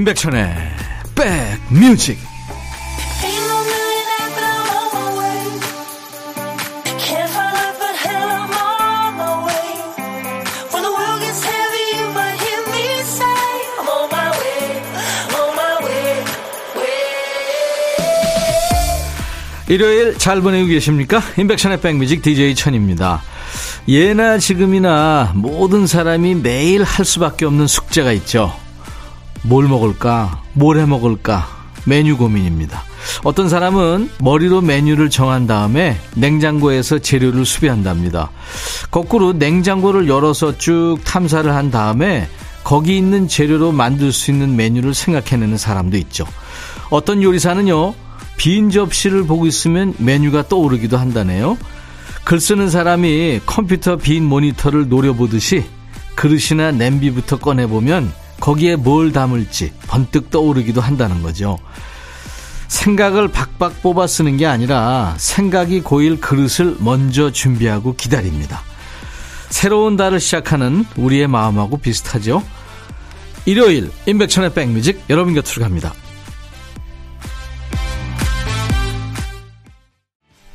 임백천의 0.00 0.54
백뮤직 1.14 2.18
일요일 19.68 20.16
잘 20.16 20.40
보내고 20.40 20.66
계십니까? 20.66 21.22
임백천의 21.36 21.82
백뮤직 21.82 22.22
DJ 22.22 22.54
천입니다. 22.54 23.22
예나 23.86 24.38
지금이나 24.38 25.32
모든 25.34 25.86
사람이 25.86 26.36
매일 26.36 26.84
할 26.84 27.04
수밖에 27.04 27.44
없는 27.44 27.66
숙제가 27.66 28.12
있죠. 28.12 28.69
뭘 29.42 29.68
먹을까? 29.68 30.42
뭘 30.52 30.78
해 30.78 30.86
먹을까? 30.86 31.46
메뉴 31.84 32.16
고민입니다. 32.16 32.82
어떤 33.24 33.48
사람은 33.48 34.10
머리로 34.20 34.60
메뉴를 34.60 35.08
정한 35.08 35.46
다음에 35.46 35.96
냉장고에서 36.14 36.98
재료를 36.98 37.46
수비한답니다. 37.46 38.30
거꾸로 38.90 39.32
냉장고를 39.32 40.06
열어서 40.08 40.58
쭉 40.58 40.98
탐사를 41.04 41.52
한 41.54 41.70
다음에 41.70 42.28
거기 42.64 42.98
있는 42.98 43.26
재료로 43.28 43.72
만들 43.72 44.12
수 44.12 44.30
있는 44.30 44.56
메뉴를 44.56 44.92
생각해내는 44.92 45.56
사람도 45.56 45.96
있죠. 45.96 46.26
어떤 46.90 47.22
요리사는요, 47.22 47.94
빈 48.36 48.70
접시를 48.70 49.24
보고 49.24 49.46
있으면 49.46 49.94
메뉴가 49.96 50.48
떠오르기도 50.48 50.98
한다네요. 50.98 51.56
글 52.24 52.38
쓰는 52.38 52.68
사람이 52.68 53.40
컴퓨터 53.46 53.96
빈 53.96 54.24
모니터를 54.24 54.88
노려보듯이 54.88 55.64
그릇이나 56.14 56.70
냄비부터 56.72 57.38
꺼내보면 57.38 58.12
거기에 58.40 58.76
뭘 58.76 59.12
담을지 59.12 59.72
번뜩 59.86 60.30
떠오르기도 60.30 60.80
한다는 60.80 61.22
거죠. 61.22 61.58
생각을 62.68 63.28
박박 63.28 63.82
뽑아 63.82 64.06
쓰는 64.06 64.36
게 64.36 64.46
아니라 64.46 65.14
생각이 65.18 65.80
고일 65.80 66.20
그릇을 66.20 66.76
먼저 66.78 67.30
준비하고 67.30 67.96
기다립니다. 67.96 68.62
새로운 69.50 69.96
달을 69.96 70.20
시작하는 70.20 70.84
우리의 70.96 71.26
마음하고 71.26 71.76
비슷하죠. 71.78 72.42
일요일 73.44 73.90
임백천의 74.06 74.54
백뮤직 74.54 75.02
여러분 75.10 75.34
곁으로 75.34 75.62
갑니다. 75.62 75.92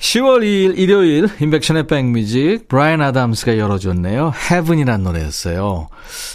10월 0.05 0.43
2일 0.43 0.77
일요일 0.77 1.27
인백션의 1.41 1.87
백뮤직 1.87 2.67
브라이언 2.67 3.01
아담스가 3.01 3.57
열어줬네요. 3.57 4.33
헤븐이란 4.51 5.01
노래였어요. 5.01 5.87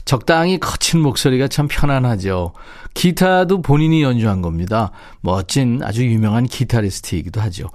적당히 0.04 0.58
거친 0.58 0.98
목소리가 1.00 1.46
참 1.46 1.68
편안하죠. 1.70 2.52
기타도 2.94 3.62
본인이 3.62 4.02
연주한 4.02 4.42
겁니다. 4.42 4.90
멋진 5.20 5.82
아주 5.84 6.04
유명한 6.04 6.46
기타리스트이기도 6.46 7.40
하죠. 7.42 7.68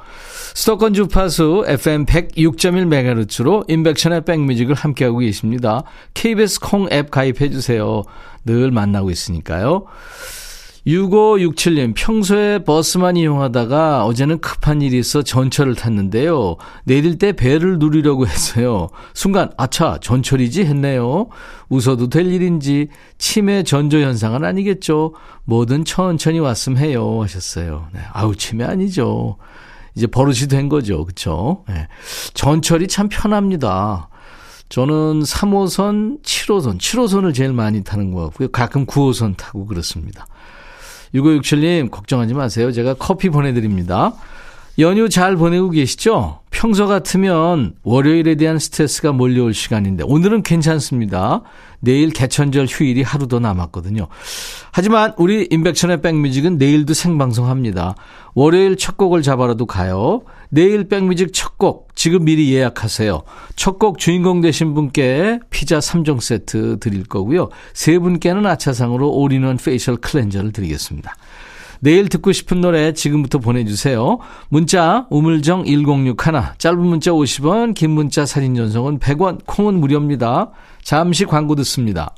수도권 0.54 0.96
주파수 0.96 1.64
FM 1.66 2.06
106.1MHz로 2.08 3.64
인백션의 3.70 4.26
백뮤직을 4.26 4.76
함께하고 4.76 5.20
계십니다. 5.20 5.84
KBS 6.14 6.60
콩 6.60 6.90
앱 6.92 7.10
가입해 7.10 7.50
주세요. 7.50 8.04
늘 8.44 8.70
만나고 8.70 9.12
있으니까요. 9.12 9.86
6567님, 10.86 11.94
평소에 11.96 12.60
버스만 12.64 13.18
이용하다가 13.18 14.06
어제는 14.06 14.40
급한 14.40 14.84
일이 14.84 15.00
있어 15.00 15.24
전철을 15.24 15.76
탔는데요. 15.76 16.58
내릴 16.84 17.18
때 17.18 17.32
배를 17.32 17.80
누리려고 17.80 18.28
했어요. 18.28 18.90
순간, 19.16 19.50
아차, 19.58 19.98
전철이지? 20.00 20.64
했네요. 20.64 21.30
웃어도 21.70 22.10
될 22.10 22.32
일인지, 22.32 22.90
치매 23.18 23.64
전조 23.64 24.00
현상은 24.00 24.44
아니겠죠? 24.44 25.16
뭐든 25.46 25.86
천천히 25.86 26.40
왔음 26.40 26.78
해요. 26.78 27.22
하셨어요. 27.24 27.88
네. 27.92 28.02
아우, 28.14 28.36
치매 28.36 28.64
아니죠. 28.64 29.38
이제 29.96 30.06
버릇이 30.06 30.48
된 30.50 30.70
거죠. 30.70 31.06
그쵸? 31.06 31.64
네. 31.68 31.88
전철이 32.36 32.88
참 32.90 33.10
편합니다. 33.10 34.10
저는 34.70 35.22
3호선, 35.22 36.22
7호선, 36.24 36.80
7호선을 36.80 37.34
제일 37.34 37.54
많이 37.54 37.84
타는 37.84 38.14
것 38.14 38.24
같고요. 38.26 38.50
가끔 38.50 38.86
9호선 38.86 39.38
타고 39.38 39.66
그렇습니다. 39.66 40.28
6567님, 41.14 41.92
걱정하지 41.92 42.34
마세요. 42.34 42.72
제가 42.72 42.96
커피 42.96 43.30
보내드립니다. 43.30 44.14
연휴 44.78 45.08
잘 45.08 45.38
보내고 45.38 45.70
계시죠? 45.70 46.40
평소 46.52 46.86
같으면 46.88 47.76
월요일에 47.84 48.36
대한 48.36 48.60
스트레스가 48.60 49.14
몰려올 49.14 49.54
시간인데 49.54 50.04
오늘은 50.06 50.44
괜찮습니다. 50.44 51.44
내일 51.80 52.10
개천절 52.10 52.66
휴일이 52.66 53.02
하루 53.02 53.28
더 53.28 53.40
남았거든요. 53.40 54.08
하지만 54.72 55.14
우리 55.18 55.48
임백천의 55.50 56.02
백뮤직은 56.02 56.58
내일도 56.58 56.94
생방송합니다. 56.94 57.96
월요일 58.34 58.76
첫 58.76 58.98
곡을 58.98 59.22
잡아라도 59.22 59.66
가요. 59.66 60.24
내일 60.50 60.90
백뮤직 60.90 61.32
첫 61.34 61.58
곡 61.58 61.85
지금 62.06 62.24
미리 62.24 62.54
예약하세요. 62.54 63.24
첫 63.56 63.80
곡 63.80 63.98
주인공 63.98 64.40
되신 64.40 64.76
분께 64.76 65.40
피자 65.50 65.80
3종 65.80 66.22
세트 66.22 66.78
드릴 66.78 67.04
거고요. 67.04 67.50
세 67.74 67.98
분께는 67.98 68.46
아차상으로 68.46 69.10
all-in-one 69.10 69.58
facial 69.58 69.98
cleanser를 69.98 70.52
드리겠습니다. 70.52 71.16
내일 71.80 72.08
듣고 72.08 72.32
싶은 72.32 72.62
노래 72.62 72.94
지금부터 72.94 73.40
보내주세요. 73.40 74.20
문자 74.50 75.08
우물정 75.10 75.66
1061 75.66 76.16
짧은 76.60 76.78
문자 76.80 77.10
50원 77.10 77.74
긴 77.74 77.90
문자 77.90 78.28
사진 78.28 78.54
전송은 78.54 79.00
100원 79.00 79.40
콩은 79.48 79.74
무료입니다. 79.80 80.52
잠시 80.84 81.26
광고 81.26 81.56
듣습니다. 81.56 82.14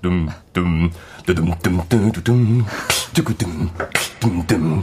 둠둠 0.00 0.90
뚜둠뚜둠뚜둠 1.26 2.64
뚜구둠 3.12 3.68
둠둠 4.20 4.82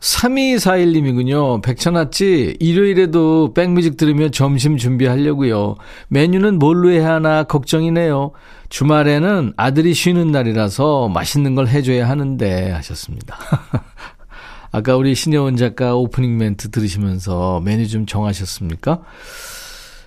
3241님이군요. 0.00 1.62
백천아찌, 1.62 2.56
일요일에도 2.58 3.52
백뮤직 3.52 3.96
들으며 3.96 4.30
점심 4.30 4.76
준비하려고요. 4.76 5.76
메뉴는 6.08 6.58
뭘로 6.58 6.90
해야 6.90 7.14
하나 7.14 7.44
걱정이네요. 7.44 8.32
주말에는 8.70 9.52
아들이 9.56 9.94
쉬는 9.94 10.32
날이라서 10.32 11.08
맛있는 11.08 11.54
걸 11.54 11.68
해줘야 11.68 12.08
하는데 12.08 12.70
하셨습니다. 12.70 13.38
아까 14.72 14.96
우리 14.96 15.14
신혜원 15.14 15.56
작가 15.56 15.94
오프닝 15.94 16.38
멘트 16.38 16.70
들으시면서 16.70 17.60
메뉴 17.64 17.88
좀 17.88 18.06
정하셨습니까? 18.06 19.02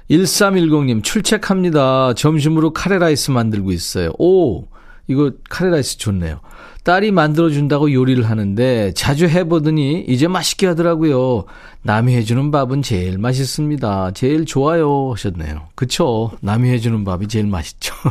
1310님, 0.09 1.03
출첵합니다. 1.03 2.13
점심으로 2.13 2.73
카레라이스 2.73 3.31
만들고 3.31 3.71
있어요. 3.71 4.11
오, 4.17 4.68
이거 5.07 5.31
카레라이스 5.50 5.97
좋네요. 5.97 6.39
딸이 6.83 7.12
만들어준다고 7.12 7.94
요리를 7.94 8.30
하는데 8.30 8.91
자주 8.94 9.25
해보더니 9.27 10.01
이제 10.07 10.27
맛있게 10.27 10.68
하더라고요. 10.68 11.45
남이 11.83 12.13
해주는 12.15 12.51
밥은 12.51 12.81
제일 12.81 13.18
맛있습니다. 13.18 14.12
제일 14.12 14.45
좋아요 14.45 15.12
하셨네요. 15.13 15.69
그쵸? 15.75 16.31
남이 16.41 16.69
해주는 16.69 17.03
밥이 17.06 17.27
제일 17.30 17.47
맛있죠. 17.47 17.94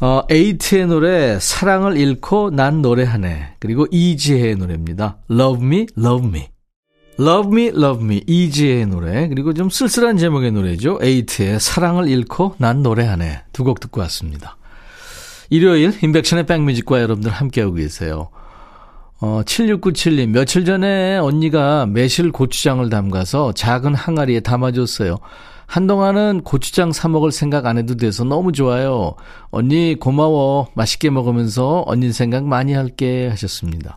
어, 0.00 0.22
에이트의 0.30 0.86
노래 0.88 1.38
사랑을 1.40 1.96
잃고 1.96 2.50
난 2.50 2.82
노래하네. 2.82 3.54
그리고 3.60 3.86
이지혜의 3.90 4.56
노래입니다. 4.56 5.16
Love 5.30 5.64
Me, 5.64 5.86
Love 5.96 6.28
Me. 6.28 6.48
Love 7.18 7.48
Me, 7.50 7.68
Love 7.68 8.04
Me, 8.04 8.22
이지혜의 8.26 8.86
노래. 8.88 9.28
그리고 9.28 9.54
좀 9.54 9.70
쓸쓸한 9.70 10.18
제목의 10.18 10.52
노래죠. 10.52 10.98
에이트의 11.00 11.60
사랑을 11.60 12.08
잃고 12.08 12.56
난 12.58 12.82
노래하네. 12.82 13.44
두 13.54 13.64
곡 13.64 13.80
듣고 13.80 14.00
왔습니다. 14.02 14.58
일요일 15.50 15.92
인백션의 16.02 16.46
백뮤직과 16.46 17.00
여러분들 17.00 17.30
함께하고 17.30 17.74
계세요. 17.74 18.30
어, 19.20 19.40
7697님, 19.44 20.28
며칠 20.28 20.64
전에 20.64 21.16
언니가 21.16 21.86
매실 21.86 22.32
고추장을 22.32 22.88
담가서 22.90 23.52
작은 23.52 23.94
항아리에 23.94 24.40
담아줬어요. 24.40 25.18
한동안은 25.66 26.42
고추장 26.42 26.92
사 26.92 27.08
먹을 27.08 27.32
생각 27.32 27.66
안 27.66 27.76
해도 27.78 27.96
돼서 27.96 28.24
너무 28.24 28.52
좋아요. 28.52 29.14
언니 29.50 29.96
고마워. 29.98 30.68
맛있게 30.74 31.10
먹으면서 31.10 31.82
언니 31.86 32.12
생각 32.12 32.44
많이 32.44 32.72
할게 32.72 33.28
하셨습니다. 33.28 33.96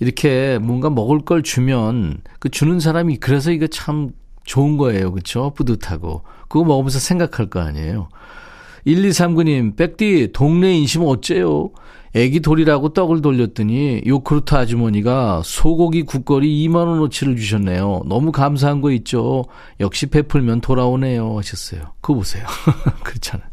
이렇게 0.00 0.58
뭔가 0.58 0.88
먹을 0.88 1.20
걸 1.24 1.42
주면 1.42 2.18
그 2.38 2.48
주는 2.48 2.80
사람이 2.80 3.18
그래서 3.18 3.50
이거 3.50 3.66
참 3.66 4.10
좋은 4.44 4.76
거예요. 4.78 5.12
그렇죠? 5.12 5.52
뿌듯하고. 5.54 6.22
그거 6.48 6.64
먹으면서 6.64 6.98
생각할 6.98 7.50
거 7.50 7.60
아니에요. 7.60 8.08
1239님, 8.88 9.76
백디, 9.76 10.30
동네 10.32 10.74
인심 10.74 11.02
어째요? 11.02 11.70
애기 12.14 12.40
돌이라고 12.40 12.94
떡을 12.94 13.20
돌렸더니 13.20 14.02
요크루트 14.06 14.54
아주머니가 14.54 15.42
소고기 15.44 16.02
국거리 16.02 16.66
2만원어치를 16.66 17.36
주셨네요. 17.36 18.04
너무 18.06 18.32
감사한 18.32 18.80
거 18.80 18.90
있죠? 18.92 19.44
역시 19.78 20.06
베풀면 20.06 20.62
돌아오네요. 20.62 21.36
하셨어요. 21.36 21.92
그거 22.00 22.14
보세요. 22.14 22.46
그렇잖아요. 23.04 23.46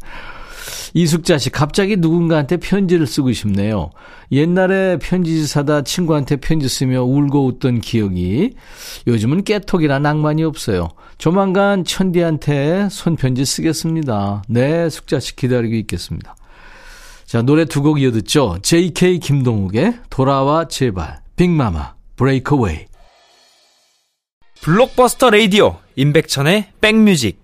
이숙자 0.94 1.38
씨, 1.38 1.50
갑자기 1.50 1.96
누군가한테 1.96 2.56
편지를 2.56 3.06
쓰고 3.06 3.32
싶네요. 3.32 3.90
옛날에 4.32 4.98
편지 4.98 5.46
사다 5.46 5.82
친구한테 5.82 6.36
편지 6.36 6.68
쓰며 6.68 7.02
울고 7.02 7.46
웃던 7.46 7.80
기억이 7.80 8.54
요즘은 9.06 9.44
깨톡이라 9.44 9.98
낭만이 9.98 10.42
없어요. 10.44 10.88
조만간 11.18 11.84
천디한테 11.84 12.88
손편지 12.90 13.44
쓰겠습니다. 13.44 14.42
네, 14.48 14.88
숙자 14.90 15.20
씨 15.20 15.36
기다리고 15.36 15.74
있겠습니다. 15.74 16.36
자, 17.26 17.42
노래 17.42 17.64
두 17.64 17.82
곡 17.82 18.00
이어 18.00 18.12
듣죠. 18.12 18.58
JK 18.62 19.18
김동욱의 19.18 19.98
돌아와 20.10 20.68
제발, 20.68 21.20
빅마마, 21.36 21.94
브레이크웨이. 22.16 22.86
블록버스터 24.62 25.30
레이디오, 25.30 25.76
임백천의 25.96 26.72
백뮤직. 26.80 27.40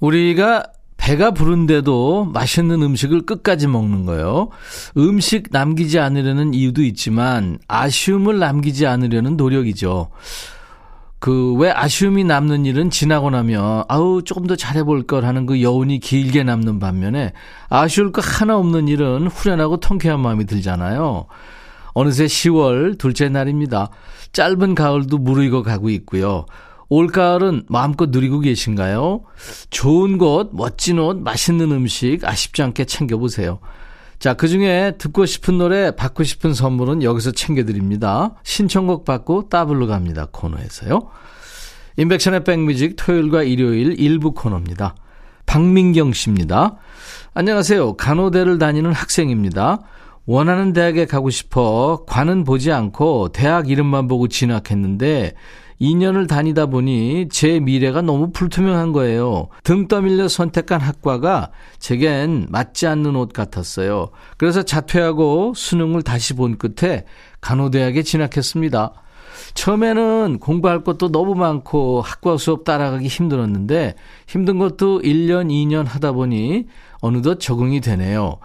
우리가 0.00 0.64
배가 1.08 1.30
부른데도 1.30 2.26
맛있는 2.34 2.82
음식을 2.82 3.24
끝까지 3.24 3.66
먹는 3.66 4.04
거예요. 4.04 4.50
음식 4.98 5.46
남기지 5.50 5.98
않으려는 5.98 6.52
이유도 6.52 6.82
있지만 6.82 7.58
아쉬움을 7.66 8.38
남기지 8.38 8.86
않으려는 8.86 9.38
노력이죠. 9.38 10.10
그 11.18 11.54
왜 11.54 11.70
아쉬움이 11.70 12.24
남는 12.24 12.66
일은 12.66 12.90
지나고 12.90 13.30
나면 13.30 13.84
아우 13.88 14.22
조금 14.22 14.46
더 14.46 14.54
잘해볼 14.54 15.06
걸 15.06 15.24
하는 15.24 15.46
그 15.46 15.62
여운이 15.62 15.98
길게 16.00 16.44
남는 16.44 16.78
반면에 16.78 17.32
아쉬울 17.70 18.12
거 18.12 18.20
하나 18.22 18.58
없는 18.58 18.86
일은 18.88 19.28
후련하고 19.28 19.78
통쾌한 19.78 20.20
마음이 20.20 20.44
들잖아요. 20.44 21.24
어느새 21.94 22.26
10월 22.26 22.98
둘째 22.98 23.30
날입니다. 23.30 23.88
짧은 24.34 24.74
가을도 24.74 25.16
무르익어 25.16 25.62
가고 25.62 25.88
있고요. 25.88 26.44
올가을은 26.88 27.64
마음껏 27.68 28.08
누리고 28.10 28.40
계신가요? 28.40 29.22
좋은 29.70 30.18
곳, 30.18 30.50
멋진 30.52 30.98
옷, 30.98 31.18
맛있는 31.18 31.70
음식 31.72 32.24
아쉽지 32.24 32.62
않게 32.62 32.86
챙겨보세요. 32.86 33.58
자, 34.18 34.34
그 34.34 34.48
중에 34.48 34.94
듣고 34.98 35.26
싶은 35.26 35.58
노래, 35.58 35.94
받고 35.94 36.24
싶은 36.24 36.52
선물은 36.54 37.02
여기서 37.02 37.30
챙겨드립니다. 37.32 38.34
신청곡 38.42 39.04
받고 39.04 39.48
따블로 39.48 39.86
갑니다. 39.86 40.26
코너에서요. 40.32 41.08
인백션의 41.98 42.44
백뮤직 42.44 42.94
토요일과 42.96 43.42
일요일 43.42 43.98
일부 43.98 44.32
코너입니다. 44.32 44.94
박민경 45.46 46.12
씨입니다. 46.12 46.76
안녕하세요. 47.34 47.96
간호대를 47.96 48.58
다니는 48.58 48.92
학생입니다. 48.92 49.80
원하는 50.28 50.74
대학에 50.74 51.06
가고 51.06 51.30
싶어 51.30 52.04
관은 52.06 52.44
보지 52.44 52.70
않고 52.70 53.30
대학 53.30 53.70
이름만 53.70 54.08
보고 54.08 54.28
진학했는데 54.28 55.32
2년을 55.80 56.28
다니다 56.28 56.66
보니 56.66 57.30
제 57.30 57.60
미래가 57.60 58.02
너무 58.02 58.30
불투명한 58.30 58.92
거예요. 58.92 59.48
등 59.64 59.88
떠밀려 59.88 60.28
선택한 60.28 60.82
학과가 60.82 61.50
제겐 61.78 62.46
맞지 62.50 62.86
않는 62.86 63.16
옷 63.16 63.32
같았어요. 63.32 64.10
그래서 64.36 64.62
자퇴하고 64.62 65.54
수능을 65.56 66.02
다시 66.02 66.34
본 66.34 66.58
끝에 66.58 67.06
간호대학에 67.40 68.02
진학했습니다. 68.02 68.92
처음에는 69.54 70.40
공부할 70.40 70.84
것도 70.84 71.10
너무 71.10 71.36
많고 71.36 72.02
학과 72.02 72.36
수업 72.36 72.64
따라가기 72.64 73.08
힘들었는데 73.08 73.94
힘든 74.26 74.58
것도 74.58 75.00
1년, 75.00 75.48
2년 75.48 75.86
하다 75.86 76.12
보니 76.12 76.66
어느덧 77.00 77.38
적응이 77.38 77.80
되네요. 77.80 78.38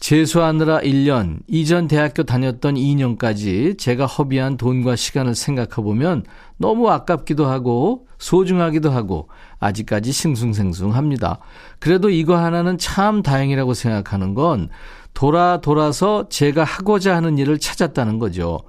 재수하느라 0.00 0.80
1년, 0.80 1.40
이전 1.46 1.88
대학교 1.88 2.22
다녔던 2.22 2.74
2년까지 2.76 3.78
제가 3.78 4.06
허비한 4.06 4.56
돈과 4.56 4.96
시간을 4.96 5.34
생각해보면 5.34 6.24
너무 6.56 6.88
아깝기도 6.90 7.46
하고 7.46 8.06
소중하기도 8.18 8.90
하고 8.90 9.28
아직까지 9.58 10.12
싱숭생숭합니다. 10.12 11.40
그래도 11.78 12.10
이거 12.10 12.36
하나는 12.36 12.78
참 12.78 13.22
다행이라고 13.22 13.74
생각하는 13.74 14.34
건 14.34 14.68
돌아 15.14 15.60
돌아서 15.60 16.28
제가 16.28 16.64
하고자 16.64 17.16
하는 17.16 17.38
일을 17.38 17.58
찾았다는 17.58 18.18
거죠. 18.18 18.60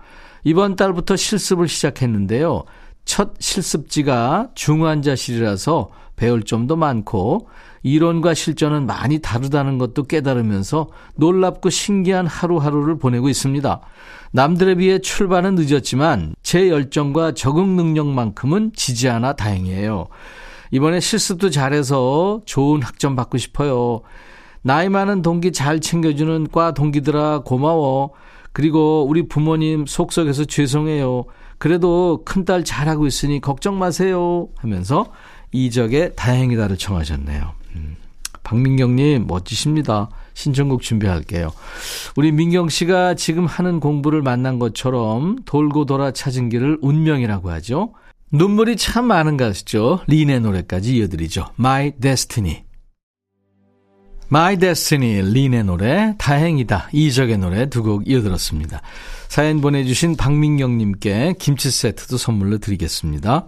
이번 0.44 0.76
달부터 0.76 1.16
실습을 1.16 1.68
시작했는데요. 1.68 2.64
첫 3.06 3.34
실습지가 3.40 4.50
중환자실이라서 4.56 5.90
배울 6.16 6.44
점도 6.44 6.76
많고 6.76 7.48
이론과 7.84 8.34
실전은 8.34 8.86
많이 8.86 9.20
다르다는 9.20 9.78
것도 9.78 10.04
깨달으면서 10.04 10.88
놀랍고 11.16 11.70
신기한 11.70 12.28
하루하루를 12.28 12.98
보내고 12.98 13.30
있습니다. 13.30 13.82
남들에 14.32 14.76
비해 14.76 15.00
출발은 15.00 15.56
늦었지만 15.56 16.36
제 16.44 16.70
열정과 16.70 17.34
적응 17.34 17.76
능력만큼은 17.76 18.72
지지 18.76 19.10
않아 19.10 19.34
다행이에요. 19.34 20.08
이번에 20.72 21.00
실습도 21.00 21.50
잘해서 21.50 22.42
좋은 22.46 22.82
학점 22.82 23.16
받고 23.16 23.38
싶어요. 23.38 24.02
나이 24.62 24.90
많은 24.90 25.22
동기 25.22 25.52
잘 25.52 25.80
챙겨주는 25.80 26.48
과 26.52 26.74
동기들아 26.74 27.44
고마워. 27.44 28.12
그리고 28.52 29.06
우리 29.08 29.28
부모님 29.28 29.86
속속에서 29.88 30.46
죄송해요. 30.46 31.26
그래도 31.58 32.24
큰딸 32.26 32.64
잘하고 32.64 33.08
있으니 33.08 33.42
걱정 33.42 33.80
마세요. 33.80 34.50
하면서 34.58 35.08
이적의 35.52 36.16
다행이다를 36.16 36.78
청하셨네요. 36.78 37.59
음, 37.76 37.96
박민경님 38.44 39.28
멋지십니다. 39.28 40.10
신청곡 40.34 40.82
준비할게요. 40.82 41.52
우리 42.16 42.32
민경 42.32 42.70
씨가 42.70 43.16
지금 43.16 43.46
하는 43.46 43.80
공부를 43.80 44.22
만난 44.22 44.58
것처럼 44.58 45.38
돌고 45.46 45.86
돌아 45.86 46.12
찾은 46.12 46.50
길을 46.50 46.78
운명이라고 46.82 47.52
하죠. 47.52 47.94
눈물이 48.32 48.78
참 48.78 49.06
많은 49.06 49.38
가수죠. 49.38 50.00
린의 50.08 50.40
노래까지 50.42 50.96
이어드리죠. 50.98 51.48
My 51.60 51.92
Destiny. 52.00 52.64
My 54.32 54.58
Destiny, 54.58 55.34
린의 55.34 55.64
노래, 55.64 56.14
다행이다, 56.20 56.90
이적의 56.94 57.40
노래 57.40 57.68
두 57.68 57.82
곡 57.82 58.08
이어들었습니다. 58.08 58.82
사연 59.28 59.60
보내주신 59.60 60.16
박민경님께 60.16 61.36
김치 61.40 61.72
세트도 61.72 62.18
선물로 62.18 62.60
드리겠습니다. 62.60 63.48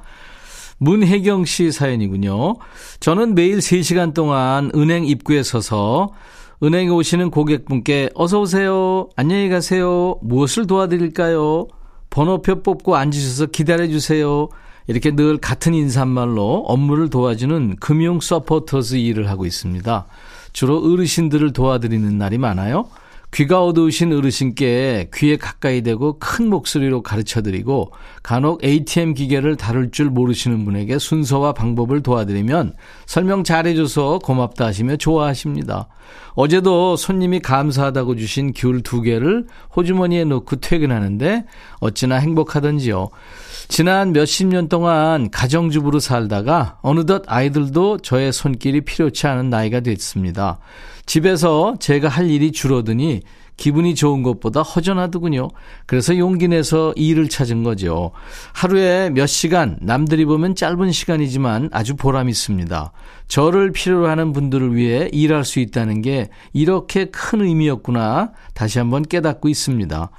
문혜경 0.81 1.45
씨 1.45 1.71
사연이군요. 1.71 2.55
저는 2.99 3.35
매일 3.35 3.59
3시간 3.59 4.15
동안 4.15 4.71
은행 4.75 5.05
입구에 5.05 5.43
서서 5.43 6.09
은행에 6.63 6.89
오시는 6.89 7.29
고객분께 7.29 8.09
어서 8.15 8.41
오세요. 8.41 9.07
안녕히 9.15 9.47
가세요. 9.49 10.17
무엇을 10.23 10.65
도와드릴까요? 10.65 11.67
번호표 12.09 12.63
뽑고 12.63 12.95
앉으셔서 12.95 13.47
기다려 13.47 13.87
주세요. 13.87 14.49
이렇게 14.87 15.11
늘 15.15 15.37
같은 15.37 15.75
인사말로 15.75 16.65
업무를 16.67 17.11
도와주는 17.11 17.75
금융 17.79 18.19
서포터즈 18.19 18.95
일을 18.95 19.29
하고 19.29 19.45
있습니다. 19.45 20.07
주로 20.51 20.79
어르신들을 20.79 21.53
도와드리는 21.53 22.17
날이 22.17 22.39
많아요. 22.39 22.87
귀가 23.33 23.63
어두우신 23.63 24.11
어르신께 24.11 25.09
귀에 25.13 25.37
가까이 25.37 25.81
대고 25.81 26.19
큰 26.19 26.49
목소리로 26.49 27.01
가르쳐 27.01 27.41
드리고 27.41 27.91
간혹 28.23 28.63
ATM 28.63 29.13
기계를 29.13 29.55
다룰 29.55 29.89
줄 29.89 30.09
모르시는 30.09 30.65
분에게 30.65 30.99
순서와 30.99 31.53
방법을 31.53 32.03
도와드리면 32.03 32.73
설명 33.05 33.45
잘해줘서 33.45 34.19
고맙다 34.19 34.65
하시며 34.65 34.97
좋아하십니다. 34.97 35.87
어제도 36.33 36.97
손님이 36.97 37.39
감사하다고 37.39 38.17
주신 38.17 38.51
귤 38.53 38.81
두 38.83 39.01
개를 39.01 39.47
호주머니에 39.75 40.25
넣고 40.25 40.57
퇴근하는데 40.57 41.45
어찌나 41.79 42.15
행복하던지요. 42.17 43.09
지난 43.71 44.11
몇십 44.11 44.47
년 44.47 44.67
동안 44.67 45.31
가정주부로 45.31 46.01
살다가 46.01 46.77
어느덧 46.81 47.23
아이들도 47.27 47.99
저의 47.99 48.33
손길이 48.33 48.81
필요치 48.81 49.27
않은 49.27 49.49
나이가 49.49 49.79
됐습니다. 49.79 50.59
집에서 51.05 51.77
제가 51.79 52.09
할 52.09 52.29
일이 52.29 52.51
줄어드니 52.51 53.21
기분이 53.55 53.95
좋은 53.95 54.23
것보다 54.23 54.61
허전하더군요. 54.61 55.51
그래서 55.85 56.17
용기 56.17 56.49
내서 56.49 56.91
일을 56.97 57.29
찾은 57.29 57.63
거죠. 57.63 58.11
하루에 58.51 59.09
몇 59.09 59.25
시간, 59.27 59.77
남들이 59.79 60.25
보면 60.25 60.55
짧은 60.55 60.91
시간이지만 60.91 61.69
아주 61.71 61.95
보람 61.95 62.27
있습니다. 62.27 62.91
저를 63.29 63.71
필요로 63.71 64.09
하는 64.09 64.33
분들을 64.33 64.75
위해 64.75 65.07
일할 65.13 65.45
수 65.45 65.61
있다는 65.61 66.01
게 66.01 66.27
이렇게 66.51 67.05
큰 67.05 67.41
의미였구나 67.41 68.33
다시 68.53 68.79
한번 68.79 69.03
깨닫고 69.03 69.47
있습니다. 69.47 70.09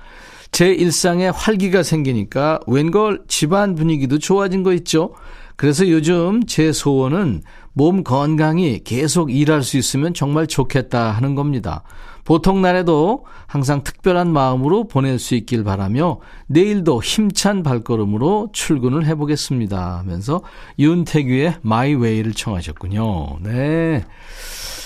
제 0.53 0.71
일상에 0.73 1.29
활기가 1.29 1.83
생기니까 1.83 2.61
웬걸 2.67 3.25
집안 3.27 3.75
분위기도 3.75 4.19
좋아진 4.19 4.63
거 4.63 4.75
있죠. 4.75 5.15
그래서 5.57 5.89
요즘 5.89 6.45
제 6.47 6.73
소원은 6.73 7.43
몸 7.73 8.05
건강히 8.05 8.81
계속 8.85 9.33
일할 9.33 9.63
수 9.63 9.79
있으면 9.79 10.13
정말 10.13 10.47
좋겠다 10.47 11.11
하는 11.11 11.35
겁니다. 11.35 11.83
보통 12.25 12.61
날에도 12.61 13.25
항상 13.47 13.83
특별한 13.83 14.31
마음으로 14.31 14.87
보낼 14.87 15.19
수 15.19 15.35
있길 15.35 15.65
바라며 15.65 16.21
내일도 16.47 17.03
힘찬 17.03 17.63
발걸음으로 17.63 18.51
출근을 18.53 19.07
해보겠습니다 19.07 19.99
하면서 19.99 20.43
윤태규의 20.79 21.57
My 21.63 21.95
Way를 21.95 22.35
청하셨군요. 22.35 23.39
네. 23.41 24.05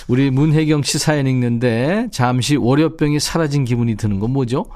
우리 0.09 0.31
문혜경 0.31 0.85
씨 0.85 0.99
사연 0.99 1.27
읽는데 1.27 2.07
잠시 2.13 2.55
월요병이 2.55 3.19
사라진 3.19 3.65
기분이 3.65 3.97
드는 3.97 4.21
건 4.21 4.31
뭐죠? 4.31 4.67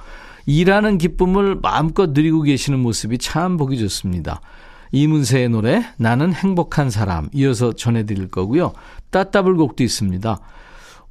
일하는 0.46 0.98
기쁨을 0.98 1.56
마음껏 1.62 2.10
누리고 2.10 2.42
계시는 2.42 2.78
모습이 2.80 3.18
참 3.18 3.56
보기 3.56 3.78
좋습니다. 3.78 4.40
이문세의 4.92 5.48
노래 5.50 5.84
나는 5.98 6.32
행복한 6.32 6.90
사람 6.90 7.28
이어서 7.32 7.72
전해드릴 7.72 8.28
거고요. 8.28 8.72
따따블 9.10 9.54
곡도 9.56 9.84
있습니다. 9.84 10.40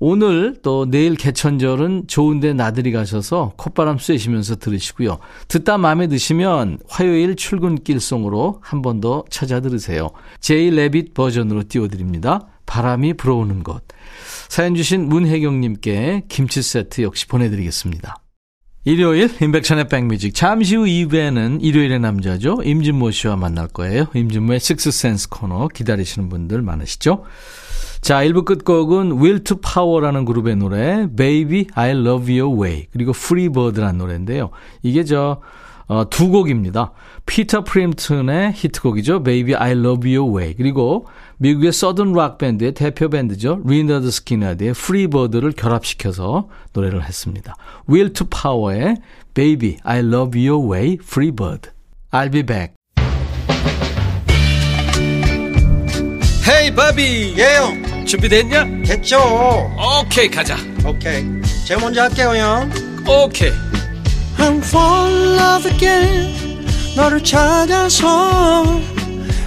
오늘 0.02 0.56
또 0.64 0.86
내일 0.90 1.16
개천절은 1.16 2.06
좋은데 2.08 2.54
나들이 2.54 2.94
가셔서 2.94 3.52
콧바람 3.58 3.98
쐬시면서 3.98 4.56
들으시고요. 4.56 5.18
듣다 5.50 5.78
마음에 5.78 6.08
드시면 6.08 6.80
화요일 6.88 7.36
출근길송으로 7.36 8.60
한 8.62 8.82
번 8.82 9.02
더 9.02 9.26
찾아 9.30 9.60
들으세요. 9.60 10.10
제이 10.40 10.70
레빗 10.72 11.14
버전으로 11.14 11.64
띄워드립니다. 11.68 12.48
바람이 12.66 13.16
불어오는 13.16 13.64
곳. 13.64 13.84
사연 14.48 14.74
주신 14.76 15.10
문혜경님께 15.10 16.24
김치 16.30 16.62
세트 16.62 17.02
역시 17.02 17.28
보내드리겠습니다. 17.28 18.16
일요일 18.86 19.30
인백션의 19.42 19.90
백뮤직 19.90 20.34
잠시 20.34 20.76
후 20.78 20.86
2부에는 20.86 21.62
일요일의 21.62 22.00
남자죠. 22.00 22.60
임진모 22.64 23.12
씨와 23.12 23.36
만날 23.36 23.68
거예요. 23.68 24.06
임진모의 24.14 24.62
식스센스 24.62 25.28
코너 25.28 25.68
기다리시는 25.68 26.30
분들 26.30 26.62
많으시죠? 26.62 27.26
자, 28.00 28.24
1부 28.24 28.46
끝곡은 28.46 29.22
Will 29.22 29.44
to 29.44 29.58
Power라는 29.58 30.24
그룹의 30.24 30.56
노래 30.56 31.08
Baby 31.14 31.68
I 31.74 31.92
Love 31.92 32.40
Your 32.40 32.62
Way 32.62 32.88
그리고 32.94 33.12
Free 33.14 33.50
Bird라는 33.50 33.98
노래인데요. 33.98 34.50
이게 34.82 35.04
저 35.04 35.42
어, 35.88 36.08
두 36.10 36.30
곡입니다. 36.30 36.94
피터 37.26 37.66
프램튼의 37.66 38.54
히트곡이죠. 38.54 39.24
Baby 39.24 39.56
I 39.56 39.72
Love 39.72 40.16
Your 40.16 40.38
Way 40.38 40.54
그리고 40.56 41.08
미국의 41.42 41.72
Southern 41.72 42.12
rock 42.14 42.38
밴드의 42.38 42.74
대표 42.74 43.10
밴드죠. 43.10 43.62
리너드 43.66 44.10
Free 44.72 45.08
Bird를 45.08 45.54
결합시켜서 45.54 46.50
노래를 46.74 47.06
했습니다. 47.06 47.56
Will 47.90 48.12
to 48.12 48.28
Power의 48.28 48.98
Baby 49.34 49.78
I 49.84 50.00
Love 50.00 50.48
Your 50.48 50.70
Way 50.70 50.98
Free 51.02 51.32
Bird 51.32 51.70
I'll 52.12 52.32
be 52.32 52.44
back. 52.44 52.74
헤이 56.48 56.76
바비 56.76 57.36
예영 57.38 58.06
준비됐냐? 58.06 58.66
됐죠. 58.86 59.20
오케이 60.02 60.30
가자. 60.30 60.58
오케이. 60.86 61.24
제가 61.66 61.80
먼저 61.80 62.02
할게요 62.02 62.36
형. 62.36 62.70
오케이. 63.08 63.52
I'm 64.38 64.58
fall 64.58 65.14
in 65.14 65.40
love 65.40 65.72
again. 65.72 66.66
너를 66.98 67.24
찾아서 67.24 68.82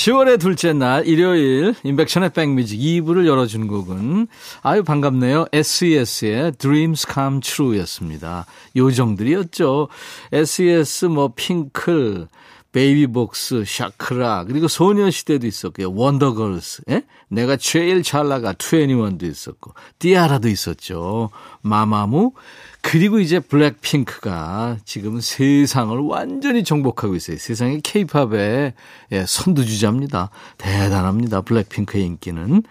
10월의 0.00 0.40
둘째 0.40 0.72
날 0.72 1.06
일요일 1.06 1.74
임백천의 1.84 2.30
백뮤직 2.30 2.80
2부를 2.80 3.26
열어준 3.26 3.66
곡은 3.66 4.28
아유 4.62 4.82
반갑네요. 4.82 5.48
SES의 5.52 6.52
Dreams 6.52 7.06
Come 7.12 7.40
True였습니다. 7.40 8.46
요정들이었죠. 8.76 9.88
SES 10.32 11.04
뭐 11.04 11.32
핑클 11.36 12.28
베이비복스, 12.72 13.64
샤크라, 13.66 14.44
그리고 14.44 14.68
소녀시대도 14.68 15.46
있었고요. 15.46 15.92
원더걸스, 15.92 16.82
예? 16.90 17.02
내가 17.28 17.56
제일 17.56 18.04
잘 18.04 18.28
나가, 18.28 18.52
2NE1도 18.52 19.24
있었고, 19.24 19.74
티아라도 19.98 20.48
있었죠. 20.48 21.30
마마무, 21.62 22.32
그리고 22.82 23.20
이제 23.20 23.40
블랙핑크가 23.40 24.78
지금 24.84 25.20
세상을 25.20 25.96
완전히 25.98 26.64
정복하고 26.64 27.14
있어요. 27.14 27.36
세상의 27.36 27.82
케이팝의 27.82 28.72
예, 29.12 29.24
선두주자입니다. 29.26 30.30
대단합니다. 30.58 31.42
블랙핑크의 31.42 32.04
인기는. 32.04 32.62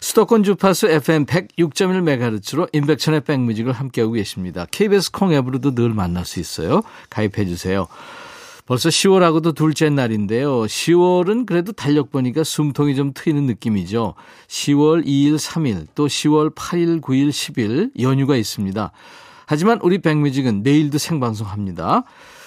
수도권 0.00 0.42
주파수 0.42 0.88
FM 0.88 1.26
106.1MHz로 1.26 2.68
인백천의 2.72 3.22
백뮤직을 3.22 3.72
함께하고 3.72 4.14
계십니다. 4.14 4.66
KBS 4.70 5.12
콩 5.12 5.32
앱으로도 5.32 5.74
늘 5.74 5.90
만날 5.90 6.24
수 6.24 6.40
있어요. 6.40 6.82
가입해 7.10 7.46
주세요. 7.46 7.86
벌써 8.66 8.88
10월하고도 8.88 9.54
둘째 9.54 9.90
날인데요. 9.90 10.62
10월은 10.62 11.46
그래도 11.46 11.72
달력 11.72 12.10
보니까 12.10 12.44
숨통이 12.44 12.94
좀 12.94 13.12
트이는 13.12 13.44
느낌이죠. 13.44 14.14
10월 14.48 15.04
2일, 15.04 15.36
3일, 15.36 15.86
또 15.94 16.06
10월 16.06 16.54
8일, 16.54 17.00
9일, 17.00 17.30
10일 17.30 18.00
연휴가 18.00 18.36
있습니다. 18.36 18.92
하지만 19.52 19.78
우리 19.82 19.98
백뮤직은 19.98 20.62
내일도 20.62 20.96
생방송합니다. 20.96 22.04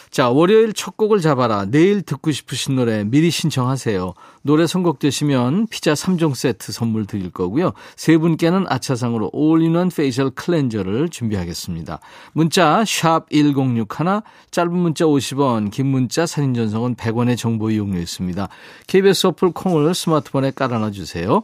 자, 0.09 0.31
월요일 0.31 0.73
첫 0.73 0.97
곡을 0.97 1.21
잡아라. 1.21 1.65
내일 1.65 2.01
듣고 2.01 2.31
싶으신 2.31 2.77
노래 2.77 3.03
미리 3.03 3.29
신청하세요. 3.29 4.15
노래 4.41 4.65
선곡되시면 4.65 5.67
피자 5.67 5.93
3종 5.93 6.33
세트 6.33 6.71
선물 6.71 7.05
드릴 7.05 7.29
거고요. 7.29 7.73
세 7.95 8.17
분께는 8.17 8.65
아차상으로 8.67 9.29
all-in-one 9.33 9.89
facial 9.89 10.31
cleanser를 10.31 11.09
준비하겠습니다. 11.09 11.99
문자 12.33 12.83
1061, 12.83 14.21
짧은 14.49 14.73
문자 14.75 15.05
50원, 15.05 15.69
긴 15.69 15.85
문자 15.85 16.25
사진 16.25 16.55
전송은 16.55 16.95
100원의 16.95 17.37
정보 17.37 17.69
이용료 17.69 17.99
있습니다. 17.99 18.49
KBS 18.87 19.27
어플 19.27 19.51
콩을 19.51 19.93
스마트폰에 19.93 20.53
깔아놔 20.55 20.89
주세요. 20.89 21.43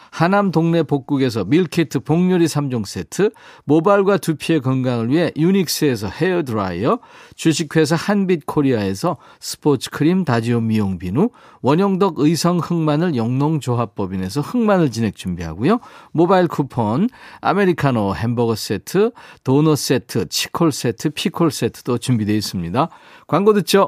하남 0.11 0.51
동네 0.51 0.83
복국에서 0.83 1.45
밀키트 1.45 2.01
복요리 2.01 2.45
3종 2.45 2.85
세트, 2.85 3.31
모발과 3.63 4.17
두피의 4.17 4.59
건강을 4.59 5.09
위해 5.09 5.31
유닉스에서 5.37 6.09
헤어드라이어, 6.09 6.99
주식회사 7.35 7.95
한빛코리아에서 7.95 9.15
스포츠크림 9.39 10.25
다지오 10.25 10.59
미용 10.59 10.99
비누, 10.99 11.29
원형덕 11.61 12.19
의성 12.19 12.59
흑마늘 12.59 13.15
영농조합법인에서 13.15 14.41
흑마늘 14.41 14.91
진액 14.91 15.15
준비하고요. 15.15 15.79
모바일 16.11 16.47
쿠폰, 16.47 17.07
아메리카노 17.39 18.13
햄버거 18.15 18.53
세트, 18.53 19.11
도넛 19.45 19.77
세트, 19.77 20.27
치콜 20.27 20.73
세트, 20.73 21.11
피콜 21.11 21.51
세트도 21.51 21.99
준비되어 21.99 22.35
있습니다. 22.35 22.89
광고 23.27 23.53
듣죠? 23.53 23.87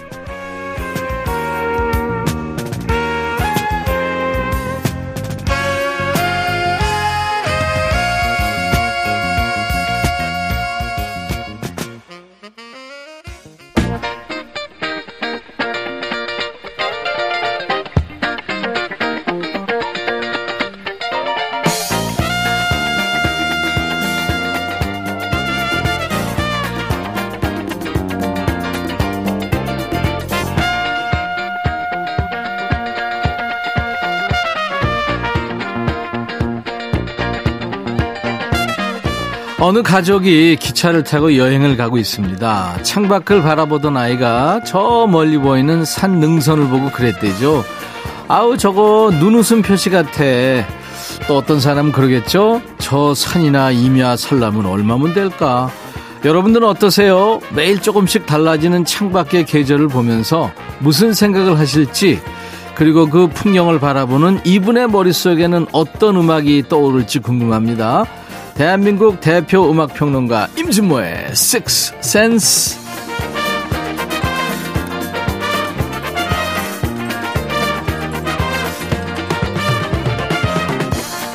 어느 39.71 39.83
가족이 39.83 40.57
기차를 40.59 41.05
타고 41.05 41.37
여행을 41.37 41.77
가고 41.77 41.97
있습니다. 41.97 42.83
창밖을 42.83 43.41
바라보던 43.41 43.95
아이가 43.95 44.59
저 44.65 45.07
멀리 45.09 45.37
보이는 45.37 45.85
산 45.85 46.19
능선을 46.19 46.67
보고 46.67 46.91
그랬대죠. 46.91 47.63
아우 48.27 48.57
저거 48.57 49.13
눈웃음 49.17 49.61
표시 49.61 49.89
같아. 49.89 50.25
또 51.25 51.37
어떤 51.37 51.61
사람은 51.61 51.93
그러겠죠. 51.93 52.61
저 52.79 53.13
산이나 53.15 53.71
임야 53.71 54.17
살라면 54.17 54.65
얼마면 54.65 55.13
될까? 55.13 55.71
여러분들은 56.25 56.67
어떠세요? 56.67 57.39
매일 57.55 57.81
조금씩 57.81 58.25
달라지는 58.25 58.83
창밖의 58.83 59.45
계절을 59.45 59.87
보면서 59.87 60.51
무슨 60.79 61.13
생각을 61.13 61.57
하실지 61.57 62.19
그리고 62.75 63.09
그 63.09 63.27
풍경을 63.27 63.79
바라보는 63.79 64.41
이분의 64.43 64.89
머릿속에는 64.89 65.67
어떤 65.71 66.17
음악이 66.17 66.65
떠오를지 66.67 67.19
궁금합니다. 67.19 68.05
대한민국 68.61 69.19
대표 69.21 69.71
음악평론가 69.71 70.49
임진모의 70.55 71.29
Six 71.31 71.95
Sense. 71.97 72.79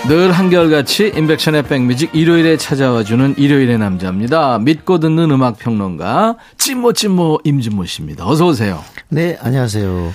늘 0.06 0.30
한결같이 0.30 1.12
인백션의 1.16 1.64
백뮤직 1.64 2.14
일요일에 2.14 2.56
찾아와주는 2.56 3.34
일요일의 3.38 3.76
남자입니다. 3.76 4.60
믿고 4.60 5.00
듣는 5.00 5.32
음악평론가 5.32 6.36
찐모 6.58 6.92
찐모 6.92 7.40
임진모 7.42 7.86
씨입니다. 7.86 8.24
어서 8.24 8.46
오세요. 8.46 8.84
네, 9.08 9.36
안녕하세요. 9.40 10.12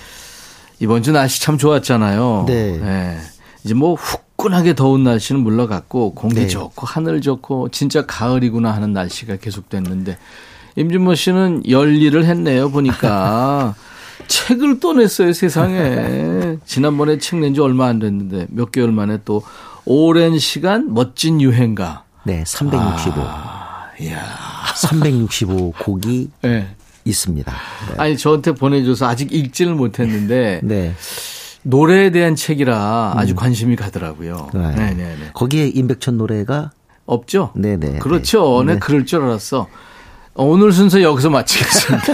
이번 0.80 1.04
주 1.04 1.12
날씨 1.12 1.42
참 1.42 1.58
좋았잖아요. 1.58 2.46
네. 2.48 2.80
네. 2.82 3.18
이제 3.66 3.74
뭐 3.74 3.98
후끈하게 4.42 4.74
더운 4.76 5.04
날씨는 5.04 5.42
물러갔고 5.42 6.14
공기 6.16 6.36
네. 6.42 6.48
좋고 6.48 6.86
하늘 6.86 7.22
좋고 7.22 7.70
진짜 7.70 8.06
가을이구나 8.06 8.72
하는 8.74 8.94
날씨가 8.94 9.38
계속됐는데 9.38 10.18
임준모 10.76 11.16
씨는 11.16 11.64
열일을 11.70 12.26
했네요 12.26 12.72
보니까 12.72 13.76
책을 14.28 14.80
또 14.80 14.94
냈어요 14.94 15.34
세상에 15.34 16.58
지난번에 16.66 17.18
책 17.18 17.38
낸 17.40 17.54
지 17.54 17.62
얼마 17.62 17.88
안 17.88 18.00
됐는데 18.00 18.48
몇 18.50 18.72
개월 18.72 18.92
만에 18.92 19.20
또 19.26 19.44
오랜 19.86 20.38
시간 20.40 20.94
멋진 20.94 21.42
유행가 21.42 22.04
네, 22.24 22.44
365. 22.46 23.14
아, 23.18 23.88
이야 24.00 24.24
365 24.76 25.72
곡이 25.80 26.30
네. 26.44 26.68
있습니다. 27.04 27.52
네. 27.52 27.96
아니 27.98 28.16
저한테 28.18 28.54
보내줘서 28.54 29.08
아직 29.08 29.34
읽지를 29.34 29.74
못했는데 29.74 30.60
네. 30.64 30.94
노래에 31.64 32.10
대한 32.12 32.36
책이라 32.36 33.14
아주 33.16 33.36
관심이 33.36 33.76
가더라고요. 33.76 34.50
네. 34.54 34.72
네, 34.72 34.94
네, 34.94 35.16
네. 35.20 35.30
거기에 35.34 35.68
임백천 35.68 36.18
노래가 36.18 36.72
없죠? 37.06 37.52
네네. 37.56 38.00
그렇죠. 38.00 38.64
네, 38.66 38.74
네. 38.74 38.80
그럴 38.80 39.06
줄 39.06 39.22
알았어. 39.24 39.68
어, 40.34 40.46
오늘 40.46 40.72
순서 40.72 41.02
여기서 41.02 41.30
마치겠습니다. 41.30 42.06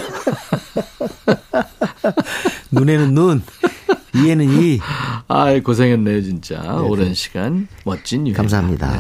눈에는 2.72 3.14
눈, 3.14 3.44
이에는 4.16 4.46
이. 4.64 4.80
아이, 5.28 5.62
고생했네요, 5.62 6.22
진짜. 6.24 6.60
오랜 6.82 7.14
시간. 7.14 7.68
멋진 7.86 8.26
유행. 8.26 8.36
감사합니다. 8.36 8.92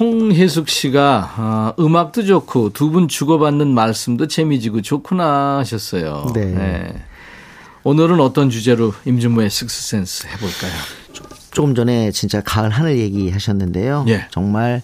홍혜숙 0.00 0.68
씨가, 0.68 1.32
아, 1.36 1.72
음악도 1.78 2.24
좋고, 2.24 2.70
두 2.72 2.90
분 2.90 3.06
주고받는 3.08 3.72
말씀도 3.74 4.26
재미지고 4.28 4.82
좋구나 4.82 5.58
하셨어요. 5.58 6.32
네. 6.34 6.92
오늘은 7.86 8.18
어떤 8.18 8.48
주제로 8.48 8.94
임준모의 9.04 9.50
식스센스 9.50 10.26
해볼까요? 10.26 10.72
조금 11.50 11.74
전에 11.74 12.10
진짜 12.12 12.40
가을 12.40 12.70
하늘 12.70 12.98
얘기 12.98 13.30
하셨는데요. 13.30 14.06
예. 14.08 14.26
정말 14.30 14.80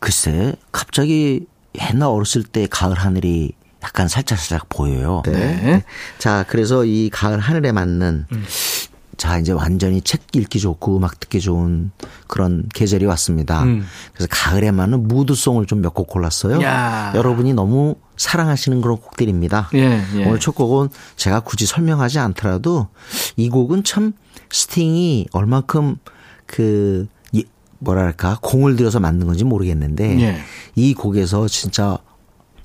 글쎄 0.00 0.54
갑자기 0.70 1.46
옛날 1.80 2.08
어렸을 2.08 2.42
때 2.44 2.66
가을 2.70 2.94
하늘이 2.94 3.52
약간 3.82 4.06
살짝살짝 4.06 4.68
보여요. 4.68 5.22
네. 5.24 5.82
자, 6.18 6.44
그래서 6.46 6.84
이 6.84 7.08
가을 7.10 7.40
하늘에 7.40 7.72
맞는 7.72 8.26
자, 9.20 9.38
이제 9.38 9.52
완전히 9.52 10.00
책 10.00 10.22
읽기 10.34 10.58
좋고 10.60 10.96
음악 10.96 11.20
듣기 11.20 11.42
좋은 11.42 11.90
그런 12.26 12.66
계절이 12.72 13.04
왔습니다. 13.04 13.64
음. 13.64 13.84
그래서 14.14 14.26
가을에 14.30 14.70
맞는 14.70 15.08
무드송을 15.08 15.66
좀 15.66 15.82
몇 15.82 15.92
곡 15.92 16.06
골랐어요. 16.08 16.62
야. 16.62 17.12
여러분이 17.14 17.52
너무 17.52 17.96
사랑하시는 18.16 18.80
그런 18.80 18.96
곡들입니다. 18.96 19.68
예, 19.74 20.00
예. 20.16 20.24
오늘 20.24 20.40
첫 20.40 20.54
곡은 20.54 20.88
제가 21.16 21.40
굳이 21.40 21.66
설명하지 21.66 22.18
않더라도 22.18 22.88
이 23.36 23.50
곡은 23.50 23.84
참 23.84 24.14
스팅이 24.50 25.26
얼만큼 25.32 25.96
그 26.46 27.06
이- 27.32 27.44
뭐랄까 27.78 28.38
공을 28.40 28.76
들여서 28.76 29.00
만든 29.00 29.26
건지 29.26 29.44
모르겠는데 29.44 30.18
예. 30.22 30.38
이 30.76 30.94
곡에서 30.94 31.46
진짜 31.46 31.98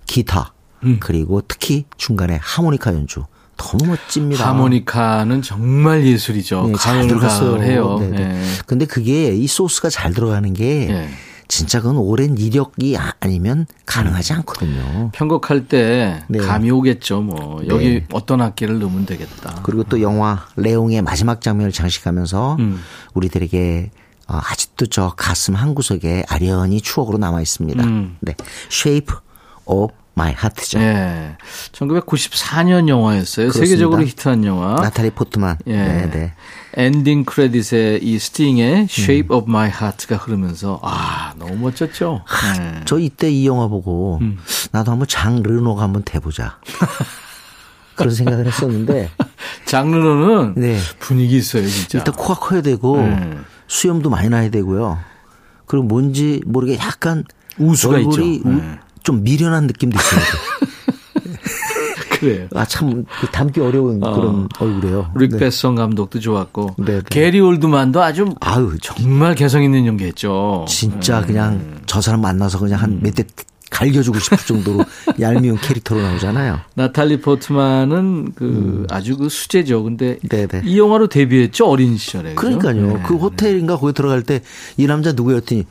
기타 0.06 0.54
음. 0.84 0.98
그리고 1.02 1.42
특히 1.46 1.84
중간에 1.98 2.40
하모니카 2.42 2.94
연주 2.94 3.26
너무 3.58 3.86
멋집니다. 3.92 4.48
하모니카는 4.50 5.42
정말 5.42 6.06
예술이죠. 6.06 6.68
네, 6.68 6.74
잘 6.80 7.08
들어갔어요. 7.08 7.62
해요. 7.64 7.98
네, 8.00 8.08
네. 8.10 8.22
예. 8.22 8.44
근데 8.66 8.86
그게 8.86 9.34
이 9.36 9.48
소스가 9.48 9.90
잘 9.90 10.14
들어가는 10.14 10.54
게 10.54 10.90
예. 10.90 11.10
진짜 11.48 11.80
그건 11.80 11.98
오랜 11.98 12.38
이력이 12.38 12.98
아- 12.98 13.14
아니면 13.20 13.68
가능하지 13.86 14.34
않거든요. 14.34 15.12
편곡할 15.14 15.68
때 15.68 16.24
네. 16.28 16.40
감이 16.40 16.72
오겠죠. 16.72 17.22
뭐 17.22 17.62
여기 17.68 17.86
네. 17.90 18.06
어떤 18.14 18.42
악기를 18.42 18.80
넣으면 18.80 19.06
되겠다. 19.06 19.60
그리고 19.64 19.84
또 19.84 20.02
영화 20.02 20.48
레옹의 20.56 21.04
마지막 21.04 21.42
장면을 21.42 21.72
장식하면서 21.72 22.58
음. 22.60 22.82
우리들에게 23.14 23.92
어, 24.28 24.40
아직도 24.44 24.88
저 24.88 25.14
가슴 25.16 25.54
한 25.54 25.76
구석에 25.76 26.24
아련히 26.28 26.82
추억으로 26.82 27.20
남아 27.20 27.42
있습니다. 27.42 27.84
음. 27.84 28.18
네, 28.22 28.34
Shape 28.72 29.16
of 29.66 29.94
My 30.18 30.32
Heart죠. 30.32 30.80
예. 30.80 31.36
1994년 31.74 32.88
영화였어요. 32.88 33.48
그렇습니다. 33.48 33.66
세계적으로 33.68 34.04
히트한 34.04 34.46
영화. 34.46 34.76
나탈리 34.76 35.10
포트만. 35.12 35.58
예. 35.68 35.76
네, 35.76 36.10
네. 36.10 36.34
엔딩 36.76 37.26
크레딧에 37.26 38.00
이 38.02 38.18
스팅의 38.20 38.88
Shape 38.90 39.36
of 39.36 39.50
My 39.50 39.70
Heart가 39.70 40.16
흐르면서 40.18 40.80
아 40.84 41.34
너무 41.38 41.56
멋졌죠. 41.56 42.24
예. 42.60 42.82
저 42.86 43.00
이때 43.00 43.30
이 43.30 43.46
영화 43.46 43.68
보고 43.68 44.20
음. 44.22 44.38
나도 44.72 44.92
한번 44.92 45.08
장 45.08 45.42
르노가 45.44 45.84
한번 45.84 46.04
돼보자. 46.06 46.60
그런 47.96 48.14
생각을 48.14 48.46
했었는데 48.46 49.10
장르는 49.66 50.56
네. 50.58 50.78
분위기 51.00 51.38
있어요 51.38 51.66
진짜. 51.68 51.98
일단 52.00 52.14
코가 52.14 52.36
커야 52.36 52.62
되고 52.62 52.98
음. 53.00 53.46
수염도 53.68 54.10
많이 54.10 54.30
나야 54.30 54.50
되고요. 54.50 54.98
그리고 55.66 55.86
뭔지 55.86 56.42
모르게 56.46 56.78
약간 56.78 57.24
우수가 57.58 57.96
얼굴이 57.96 58.36
있죠. 58.36 58.50
우- 58.50 58.54
네. 58.54 58.80
좀 59.06 59.24
미련한 59.24 59.68
느낌도 59.68 59.98
있어요. 59.98 60.22
그래요. 62.20 62.48
아참 62.56 63.06
그 63.22 63.28
담기 63.28 63.60
어려운 63.60 64.00
그런 64.00 64.48
얼굴이에요. 64.60 65.12
릭 65.16 65.32
네. 65.32 65.38
베성 65.38 65.76
감독도 65.76 66.20
좋았고 66.20 66.76
네, 66.80 66.86
네. 66.96 67.02
게리 67.10 67.40
올드만도 67.40 68.02
아주 68.02 68.34
아유 68.42 68.72
정말 68.82 69.36
개성 69.36 69.64
있는 69.64 69.86
연기했죠. 69.86 70.66
진짜 70.68 71.22
네. 71.22 71.28
그냥 71.28 71.82
저 71.86 72.02
사람 72.02 72.22
만나서 72.22 72.60
그냥 72.60 72.80
음. 72.80 72.84
한몇대 72.84 73.24
갈겨주고 73.70 74.18
싶을 74.20 74.38
정도로 74.38 74.86
얄미운 75.20 75.58
캐릭터로 75.60 76.02
나오잖아요. 76.02 76.60
나탈리 76.76 77.20
포트만은 77.20 78.32
그 78.34 78.88
아주 78.90 79.18
그 79.18 79.28
수제죠. 79.28 79.84
근데 79.84 80.18
음. 80.24 80.30
네네. 80.30 80.62
이 80.66 80.80
영화로 80.80 81.08
데뷔했죠 81.08 81.68
어린 81.68 81.98
시절에. 81.98 82.36
그러니까요. 82.36 82.88
네. 82.98 83.04
그 83.06 83.16
호텔인가 83.18 83.78
거기 83.78 83.94
들어갈 83.94 84.24
때 84.24 84.42
이 84.78 84.88
남자 84.88 85.12
누구였더니 85.12 85.66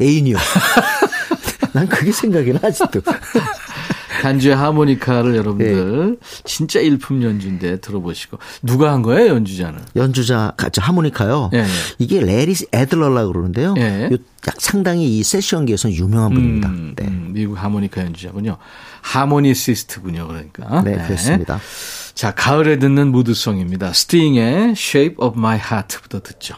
애인이요. 0.00 0.36
난 1.74 1.86
그게 1.88 2.12
생각이 2.12 2.52
나 2.52 2.60
아직도. 2.62 3.02
간주의 4.22 4.54
하모니카를 4.56 5.34
여러분들 5.36 6.16
네. 6.18 6.26
진짜 6.44 6.80
일품 6.80 7.22
연주인데 7.22 7.80
들어보시고 7.80 8.38
누가 8.62 8.92
한 8.92 9.02
거예요 9.02 9.34
연주자는? 9.34 9.80
연주자 9.96 10.52
같이 10.56 10.80
하모니카요. 10.80 11.50
예, 11.52 11.58
예. 11.58 11.64
이게 11.98 12.20
레리스 12.20 12.64
애들러라 12.72 13.26
그러는데요. 13.26 13.74
예. 13.76 14.08
요 14.10 14.16
약- 14.46 14.54
상당히 14.60 15.18
이 15.18 15.22
세션계에서 15.22 15.90
유명한 15.92 16.32
분입니다. 16.32 16.68
음, 16.70 16.94
네. 16.96 17.06
음, 17.06 17.30
미국 17.32 17.62
하모니카 17.62 18.00
연주자군요. 18.02 18.56
하모니시스트군요, 19.02 20.28
그러니까. 20.28 20.82
네, 20.82 20.96
그렇습니다. 21.06 21.60
자, 22.14 22.30
가을에 22.30 22.78
듣는 22.78 23.08
무드송입니다. 23.08 23.92
스팅의 23.92 24.70
Shape 24.70 25.16
of 25.18 25.36
My 25.38 25.58
Heart부터 25.58 26.20
듣죠. 26.20 26.54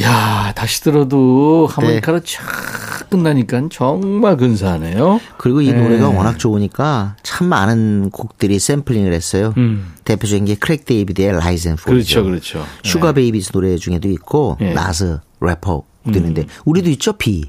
야 0.00 0.52
다시 0.56 0.82
들어도 0.82 1.68
하모니카로 1.70 2.20
네. 2.20 2.24
쫙 2.26 3.10
끝나니까 3.10 3.68
정말 3.70 4.36
근사하네요. 4.38 5.20
그리고 5.36 5.60
이 5.60 5.70
네. 5.70 5.78
노래가 5.78 6.08
워낙 6.08 6.38
좋으니까 6.38 7.16
참 7.22 7.48
많은 7.48 8.10
곡들이 8.10 8.58
샘플링을 8.58 9.12
했어요. 9.12 9.52
음. 9.58 9.92
대표적인 10.04 10.46
게 10.46 10.54
크레이그 10.54 10.86
데이비드의 10.86 11.28
Rise 11.28 11.68
and 11.68 11.82
Fall. 11.82 12.02
그렇죠, 12.02 12.24
그렇죠. 12.24 12.64
슈가베이브스 12.84 13.52
노래 13.52 13.76
중에도 13.76 14.08
있고 14.08 14.56
네. 14.60 14.72
나스 14.72 15.20
래퍼도 15.40 15.84
있는데 16.06 16.46
우리도 16.64 16.88
있죠 16.90 17.12
비 17.14 17.44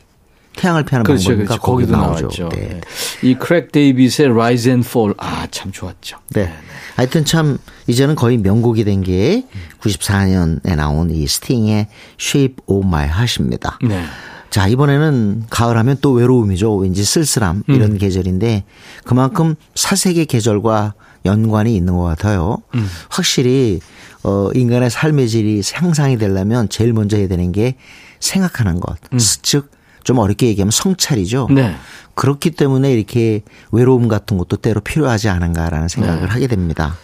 태양을 0.55 0.83
피하는 0.85 1.03
그렇죠, 1.03 1.29
방법이니까 1.29 1.55
그렇죠. 1.55 1.61
거기도 1.61 1.91
나오죠. 1.93 2.21
나왔죠. 2.21 2.49
네. 2.49 2.67
네. 2.69 2.81
이 3.23 3.35
크레이그 3.35 3.71
데이빗의 3.71 4.29
Rise 4.31 4.71
and 4.71 4.87
Fall, 4.87 5.13
아, 5.17 5.47
참 5.51 5.71
좋았죠. 5.71 6.17
네. 6.31 6.53
하여튼 6.95 7.25
참 7.25 7.57
이제는 7.87 8.15
거의 8.15 8.37
명곡이 8.37 8.83
된 8.83 9.01
게 9.03 9.43
94년에 9.81 10.75
나온 10.75 11.09
이 11.09 11.25
스팅의 11.27 11.87
Shape 12.19 12.57
of 12.67 12.85
My 12.87 13.05
Heart입니다. 13.05 13.79
네. 13.83 14.03
자, 14.49 14.67
이번에는 14.67 15.45
가을 15.49 15.77
하면 15.77 15.97
또 16.01 16.11
외로움이죠. 16.11 16.75
왠지 16.75 17.03
쓸쓸함 17.03 17.63
이런 17.67 17.93
음. 17.93 17.97
계절인데 17.97 18.63
그만큼 19.03 19.55
사색의 19.73 20.27
계절과 20.27 20.93
연관이 21.25 21.75
있는 21.75 21.95
것 21.97 22.03
같아요. 22.03 22.57
음. 22.75 22.87
확실히 23.09 23.79
어 24.23 24.49
인간의 24.53 24.89
삶의 24.91 25.27
질이 25.29 25.61
향상이 25.73 26.17
되려면 26.17 26.69
제일 26.69 26.93
먼저 26.93 27.17
해야 27.17 27.27
되는 27.27 27.51
게 27.51 27.75
생각하는 28.19 28.79
것. 28.79 28.97
음. 29.11 29.17
즉, 29.17 29.71
좀 30.03 30.19
어렵게 30.19 30.47
얘기하면 30.47 30.71
성찰이죠. 30.71 31.47
네. 31.51 31.75
그렇기 32.15 32.51
때문에 32.51 32.91
이렇게 32.93 33.41
외로움 33.71 34.07
같은 34.07 34.37
것도 34.37 34.57
때로 34.57 34.81
필요하지 34.81 35.29
않은가라는 35.29 35.87
생각을 35.87 36.21
네. 36.21 36.27
하게 36.27 36.47
됩니다. 36.47 36.95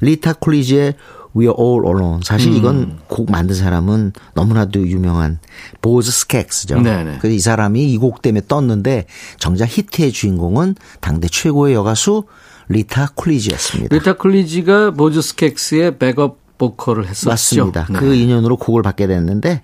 리타 0.00 0.34
쿨리지의 0.34 0.94
We 1.36 1.46
Are 1.46 1.54
All 1.58 1.84
Alone. 1.86 2.20
사실 2.24 2.54
이건 2.54 2.76
음. 2.76 2.98
곡 3.06 3.30
만든 3.30 3.54
사람은 3.54 4.12
너무나도 4.34 4.86
유명한 4.88 5.38
보즈 5.80 6.10
스캑스죠. 6.10 6.82
그래서 7.20 7.28
이 7.34 7.38
사람이 7.38 7.92
이 7.92 7.98
곡 7.98 8.22
때문에 8.22 8.42
떴는데 8.48 9.06
정작 9.38 9.66
히트의 9.68 10.12
주인공은 10.12 10.74
당대 11.00 11.28
최고의 11.28 11.74
여가수 11.74 12.24
리타 12.68 13.12
쿨리지였습니다. 13.14 13.94
리타 13.94 14.16
쿨리지가 14.16 14.92
보즈 14.92 15.20
스캑스의 15.20 15.98
백업 15.98 16.38
보컬을 16.58 17.06
했었죠. 17.06 17.28
맞습니다. 17.30 17.86
네. 17.88 17.98
그 18.00 18.14
인연으로 18.14 18.56
곡을 18.56 18.82
받게 18.82 19.06
됐는데 19.06 19.62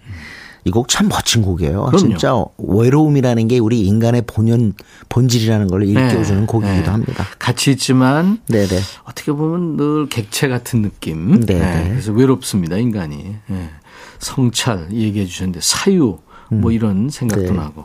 이 0.67 0.71
곡 0.71 0.89
참 0.89 1.09
멋진 1.09 1.43
곡이에요. 1.43 1.85
그럼요. 1.85 1.97
진짜 1.99 2.45
외로움이라는 2.59 3.49
게 3.49 3.59
우리 3.59 3.81
인간의 3.83 4.23
본연 4.27 4.73
본질이라는 5.11 5.69
걸 5.69 5.85
일깨워주는 5.85 6.41
네. 6.41 6.47
곡이기도 6.47 6.83
네. 6.85 6.91
합니다. 6.91 7.27
같이 7.39 7.71
있지만 7.73 8.41
네네. 8.49 8.81
어떻게 9.05 9.33
보면 9.33 9.77
늘 9.77 10.09
객체 10.09 10.49
같은 10.49 10.83
느낌. 10.83 11.41
네. 11.41 11.59
네. 11.59 11.89
그래서 11.91 12.13
외롭습니다 12.13 12.79
인간이. 12.79 13.37
네. 13.47 13.71
성찰 14.19 14.89
얘기해 14.91 15.27
주셨는데 15.27 15.61
사유 15.63 16.19
뭐 16.51 16.71
음. 16.71 16.73
이런 16.73 17.09
생각도 17.11 17.45
네. 17.47 17.53
나고. 17.53 17.85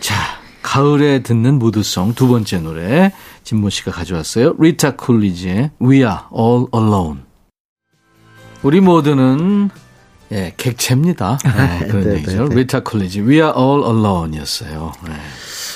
자 0.00 0.14
가을에 0.60 1.22
듣는 1.22 1.58
무드송 1.58 2.14
두 2.14 2.28
번째 2.28 2.58
노래 2.60 3.12
진모 3.42 3.70
씨가 3.70 3.90
가져왔어요. 3.90 4.54
리타 4.58 4.96
쿨리지의 4.96 5.70
We 5.80 5.96
Are 5.98 6.18
All 6.36 6.66
Alone. 6.74 7.20
우리 8.62 8.80
모두는 8.80 9.70
예, 10.32 10.54
객체입니다. 10.56 11.38
네, 11.44 11.86
그런 11.86 12.08
네, 12.08 12.14
얘기죠. 12.16 12.48
네, 12.48 12.56
리타 12.56 12.80
쿨리지, 12.80 13.20
We 13.20 13.34
Are 13.36 13.52
All 13.56 13.84
Alone이었어요. 13.84 14.92
네. 15.06 15.12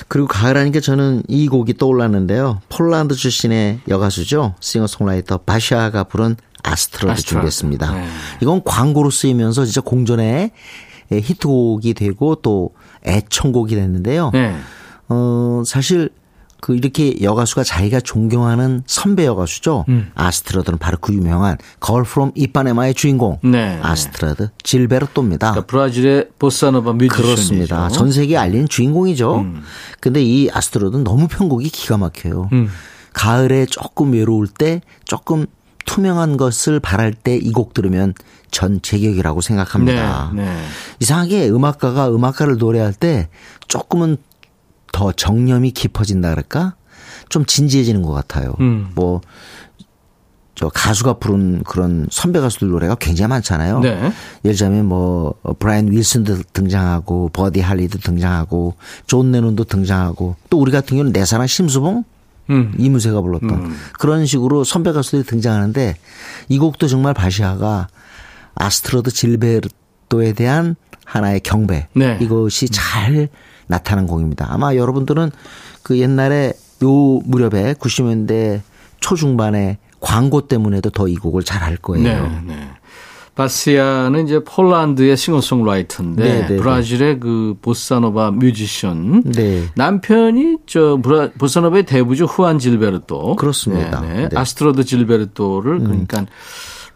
그리고 0.09 0.29
가을 0.29 0.57
하니까 0.57 0.81
저는 0.81 1.23
이 1.29 1.49
곡이 1.49 1.75
떠올랐는데요. 1.79 2.61
폴란드 2.69 3.15
출신의 3.15 3.81
여가수죠. 3.89 4.55
싱어송라이터 4.61 5.39
바샤가 5.39 6.05
부른 6.05 6.37
아스트루드를 6.63 7.15
아스트루드. 7.15 7.41
준비했습니다. 7.41 7.95
네. 7.95 8.07
이건 8.41 8.63
광고로 8.65 9.11
쓰이면서 9.11 9.65
진짜 9.65 9.81
공전의 9.81 10.51
히트곡이 11.11 11.95
되고 11.95 12.35
또 12.37 12.71
애청곡이 13.07 13.75
됐는데요. 13.75 14.31
네. 14.33 14.57
어, 15.09 15.63
사실 15.65 16.11
그 16.61 16.75
이렇게 16.75 17.21
여가수가 17.23 17.65
자기가 17.65 18.01
존경하는 18.01 18.83
선배 18.87 19.27
여가수죠. 19.27 19.85
음. 19.89 20.11
아스트루드는 20.15 20.79
바로 20.79 20.97
그 21.01 21.13
유명한 21.13 21.59
Girl 21.81 22.03
from 22.05 22.33
Ipanema의 22.35 22.95
주인공 22.95 23.39
네. 23.45 23.79
아스트루드 23.83 24.49
질베르토입니다. 24.63 25.51
그러니까 25.53 25.67
브라질의 25.67 26.29
보사노바 26.39 26.93
뮤지션이죠. 26.95 27.23
그렇습니다. 27.23 27.89
전 27.91 28.11
세계에 28.11 28.37
알린 28.37 28.69
주인공이죠. 28.69 29.37
음. 29.41 29.63
근데 30.01 30.23
이 30.23 30.49
아스트라드는 30.53 31.05
너무 31.05 31.29
편곡이 31.29 31.69
기가 31.69 31.97
막혀요. 31.99 32.49
음. 32.53 32.69
가을에 33.13 33.67
조금 33.67 34.13
외로울 34.13 34.47
때 34.49 34.81
조금 35.05 35.47
투명한 35.87 36.37
것을 36.37 36.81
바랄 36.81 37.13
때 37.15 37.37
이 37.37 37.53
곡 37.53 37.73
들으면 37.73 38.13
전 38.51 38.81
제격이라고 38.83 39.41
생각합니다. 39.41 40.31
네, 40.35 40.45
네. 40.45 40.63
이상하게 41.01 41.49
음악가가 41.49 42.09
음악가를 42.09 42.57
노래할 42.59 42.93
때 42.93 43.29
조금은 43.69 44.17
더 44.97 45.13
정념이 45.13 45.73
깊어진다 45.73 46.31
그럴까? 46.31 46.75
좀 47.29 47.45
진지해지는 47.45 48.01
것 48.01 48.13
같아요. 48.13 48.55
음. 48.61 48.89
뭐, 48.95 49.21
저 50.55 50.71
가수가 50.71 51.19
부른 51.19 51.65
그런 51.65 52.09
선배 52.11 52.41
가수들 52.41 52.69
노래가 52.69 52.95
굉장히 52.95 53.29
많잖아요. 53.29 53.81
네. 53.81 53.91
예를 53.91 54.13
들자면 54.43 54.87
뭐 54.87 55.35
브라이언 55.59 55.93
윌슨도 55.93 56.39
등장하고 56.55 57.29
버디 57.35 57.61
홀리도 57.61 57.99
등장하고 57.99 58.77
존 59.07 59.33
레논도 59.33 59.65
등장하고 59.65 60.37
또 60.49 60.59
우리 60.59 60.73
같은 60.73 60.97
경우는 60.97 61.13
내 61.13 61.27
사랑 61.27 61.47
심수봉 61.47 62.05
음. 62.49 62.73
이문세가 62.79 63.21
불렀던 63.21 63.51
음. 63.51 63.77
그런 63.99 64.25
식으로 64.25 64.65
선배 64.65 64.93
가수들이 64.93 65.25
등장하는데 65.25 65.97
이 66.49 66.59
곡도 66.59 66.89
정말 66.89 67.13
바시아가 67.13 67.89
아스트루드 68.55 69.11
질베르토에 69.11 70.33
대한 70.33 70.75
하나의 71.07 71.41
경배 71.41 71.89
네. 71.95 72.19
이것이 72.21 72.69
잘 72.69 73.29
나타난 73.67 74.07
곡입니다. 74.07 74.47
아마 74.51 74.75
여러분들은 74.75 75.31
그 75.83 75.99
옛날에 75.99 76.53
요 76.83 76.91
무렵에 77.25 77.75
90년대 77.75 78.61
초중반에 79.01 79.79
광고 80.01 80.47
때문에도 80.47 80.91
더 80.91 81.09
이 81.09 81.17
곡을 81.17 81.43
잘 81.43 81.63
알 81.63 81.77
거예요. 81.79 82.05
네, 82.05 82.41
네. 82.55 82.69
바시아는 83.35 84.25
이제 84.25 84.43
폴란드의 84.45 85.15
싱어송라이터인데 85.17 86.23
네, 86.23 86.41
네, 86.41 86.47
네. 86.49 86.57
브라질의 86.57 87.21
그 87.21 87.55
보사노바 87.61 88.31
뮤지션. 88.31 89.23
네. 89.25 89.67
남편이 89.75 90.59
저 90.67 90.99
브라, 91.03 91.31
보사노바의 91.39 91.85
대부 91.85 92.25
주앙 92.25 92.59
질베르토. 92.59 93.37
그렇습니다. 93.37 94.01
네, 94.01 94.29
아스트루드 94.35 94.85
질베르토를 94.85 95.73
음. 95.81 95.85
그러니까 95.85 96.27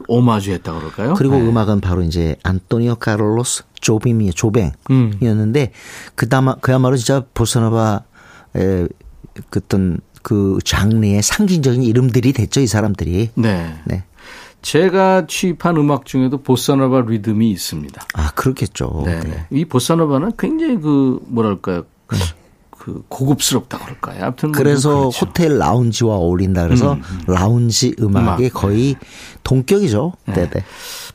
오마주했다 0.08 0.72
그럴까요? 0.72 1.14
그리고 1.14 1.36
음악은 1.36 1.80
바로 1.80 2.02
이제 2.02 2.36
안토니오 2.42 2.96
카를로스 2.96 3.64
조빔이 3.80 4.32
조뱅이었는데 4.32 5.62
음. 5.62 6.12
그다마 6.14 6.56
그야말로 6.56 6.96
진짜 6.96 7.24
보사노바의 7.34 8.88
그떤 9.48 10.00
그 10.22 10.58
장르의 10.64 11.22
상징적인 11.22 11.82
이름들이 11.82 12.32
됐죠 12.32 12.60
이 12.60 12.66
사람들이. 12.66 13.30
네. 13.34 13.74
네. 13.84 14.04
제가 14.62 15.26
취입한 15.26 15.76
음악 15.76 16.04
중에도 16.04 16.42
보사노바 16.42 17.02
리듬이 17.02 17.50
있습니다. 17.50 18.02
아 18.14 18.30
그렇겠죠. 18.32 19.02
네. 19.06 19.20
네. 19.20 19.46
이 19.50 19.64
보사노바는 19.64 20.32
굉장히 20.38 20.78
그 20.78 21.20
뭐랄까요. 21.26 21.84
네. 22.80 22.84
그 22.84 23.04
고급스럽다 23.08 23.78
그럴까요? 23.78 24.24
아무튼 24.24 24.50
뭐 24.50 24.58
그래서 24.58 24.98
그렇죠. 25.00 25.26
호텔 25.26 25.58
라운지와 25.58 26.14
어울린다 26.16 26.64
그래서 26.64 26.94
음, 26.94 27.02
음. 27.04 27.20
라운지 27.26 27.94
음악의 28.00 28.46
음악. 28.46 28.54
거의 28.54 28.96
동격이죠. 29.44 30.14
네. 30.26 30.48
네. 30.48 30.64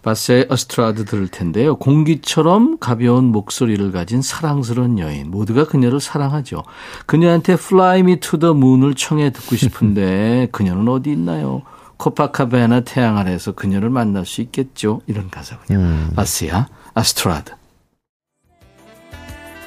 바시아의 0.04 0.48
아스트루드 0.50 1.06
들을 1.06 1.28
텐데요. 1.28 1.78
공기처럼 1.78 2.78
가벼운 2.80 3.26
목소리를 3.26 3.92
가진 3.92 4.22
사랑스러운 4.22 5.00
여인. 5.00 5.32
모두가 5.32 5.66
그녀를 5.66 6.00
사랑하죠. 6.00 6.64
그녀한테 7.08 7.54
Fly 7.54 8.02
Me 8.02 8.20
to 8.20 8.38
the 8.38 8.52
Moon을 8.56 8.94
청해 8.94 9.32
듣고 9.32 9.56
싶은데 9.56 10.50
그녀는 10.54 10.88
어디 10.88 11.12
있나요? 11.12 11.64
코파카바나 11.98 12.82
태양 12.82 13.18
아래에서 13.18 13.54
그녀를 13.54 13.90
만날 13.90 14.26
수 14.26 14.42
있겠죠. 14.42 15.02
이런 15.08 15.30
가사군요. 15.32 15.80
음. 15.80 16.12
바시아 16.16 16.68
아스트루드. 16.94 17.54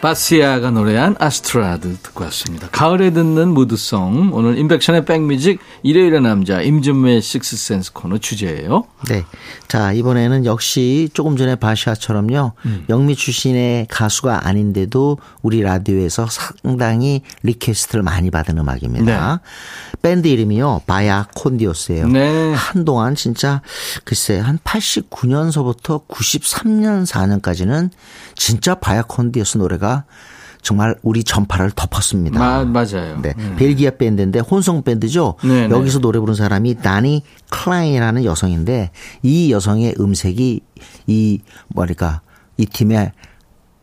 바시아가 0.00 0.70
노래한 0.70 1.16
아스트루드 1.18 1.96
듣고 2.02 2.22
왔습니다. 2.24 2.68
가을에 2.70 3.10
듣는 3.10 3.48
무드송. 3.48 4.30
오늘 4.32 4.56
임백천의 4.56 5.04
백뮤직 5.04 5.58
일요일의 5.82 6.20
남자 6.20 6.62
임진모의 6.62 7.20
식스센스 7.20 7.92
코너 7.92 8.18
주제예요. 8.18 8.84
네. 9.08 9.24
자, 9.66 9.92
이번에는 9.92 10.44
역시 10.44 11.08
조금 11.14 11.36
전에 11.36 11.56
바시아처럼요. 11.56 12.52
음. 12.66 12.84
영미 12.88 13.16
출신의 13.16 13.88
가수가 13.90 14.46
아닌데도 14.46 15.18
우리 15.42 15.62
라디오에서 15.62 16.28
상당히 16.30 17.22
request를 17.42 18.04
많이 18.04 18.30
받은 18.30 18.56
음악입니다. 18.56 19.40
네. 19.42 19.98
밴드 20.00 20.28
이름이요. 20.28 20.82
바야 20.86 21.26
콘 21.34 21.50
디오스예요. 21.50 22.06
네. 22.06 22.54
한동안 22.54 23.16
진짜 23.16 23.62
글쎄 24.04 24.38
한 24.38 24.58
89년서부터 24.58 26.06
93년 26.06 27.04
4년까지는 27.04 27.90
진짜 28.36 28.76
바야 28.76 29.02
콘디오스 29.02 29.58
노래가 29.58 29.87
노래가 29.88 30.04
정말 30.60 30.96
우리 31.02 31.24
전파를 31.24 31.70
덮었습니다. 31.70 32.38
마, 32.38 32.64
맞아요. 32.64 33.20
네. 33.22 33.32
음. 33.38 33.56
벨기에 33.56 33.96
밴드인데 33.96 34.40
혼성 34.40 34.82
밴드죠. 34.82 35.36
네네. 35.42 35.68
네. 35.68 35.74
여기서 35.74 36.00
노래 36.00 36.18
부른 36.18 36.34
사람이 36.34 36.76
다니 36.82 37.22
클라인이라는 37.50 38.24
여성인데 38.24 38.90
이 39.22 39.52
여성의 39.52 39.94
음색이 39.98 40.60
이 41.06 41.40
뭐랄까 41.68 42.20
이 42.56 42.66
팀의 42.66 43.12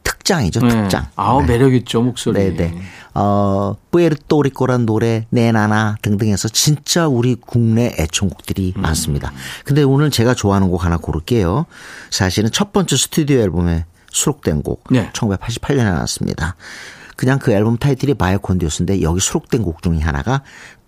특장이죠. 0.04 0.60
네. 0.60 0.70
특장. 0.70 1.08
아우 1.16 1.42
네. 1.42 1.54
매력 1.54 1.74
있죠 1.74 2.02
목소리. 2.02 2.38
네네. 2.40 2.56
네. 2.56 2.82
어 3.14 3.76
뿌에르토리코란 3.92 4.86
노래 4.86 5.26
네나나 5.30 5.96
등등해서 6.02 6.50
진짜 6.50 7.08
우리 7.08 7.36
국내 7.36 7.96
애청곡들이 7.98 8.74
음. 8.76 8.82
많습니다. 8.82 9.32
근데 9.64 9.82
오늘 9.82 10.12
제가 10.12 10.34
좋아하는 10.34 10.70
곡 10.70 10.84
하나 10.84 10.98
고를게요. 10.98 11.66
사실은 12.12 12.52
첫 12.52 12.74
번째 12.74 12.98
스튜디오 12.98 13.40
앨범에 13.40 13.86
수록된 14.16 14.64
곡 14.64 14.84
네. 14.90 15.10
1988년에 15.14 15.84
나왔습니다. 15.84 16.56
그냥 17.16 17.38
그 17.38 17.52
앨범 17.52 17.78
타이틀이 17.78 18.14
바야 18.16 18.36
콘 18.36 18.51
디오스인데 18.51 19.02
여기 19.02 19.20
수록된 19.20 19.62
곡 19.62 19.82
중에 19.82 20.00
하나가 20.00 20.42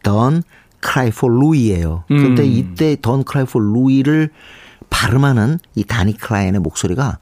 Don't 0.03 0.43
Cry 0.81 1.09
for 1.09 1.33
Louie예요. 1.33 2.05
음. 2.11 2.17
근데 2.23 2.45
이때 2.45 2.95
Don't 2.95 3.29
Cry 3.29 3.43
for 3.43 3.65
Louie를 3.65 4.29
발음하는 4.89 5.59
이 5.75 5.83
다니 5.83 6.17
클라인의 6.17 6.61
목소리가 6.61 7.19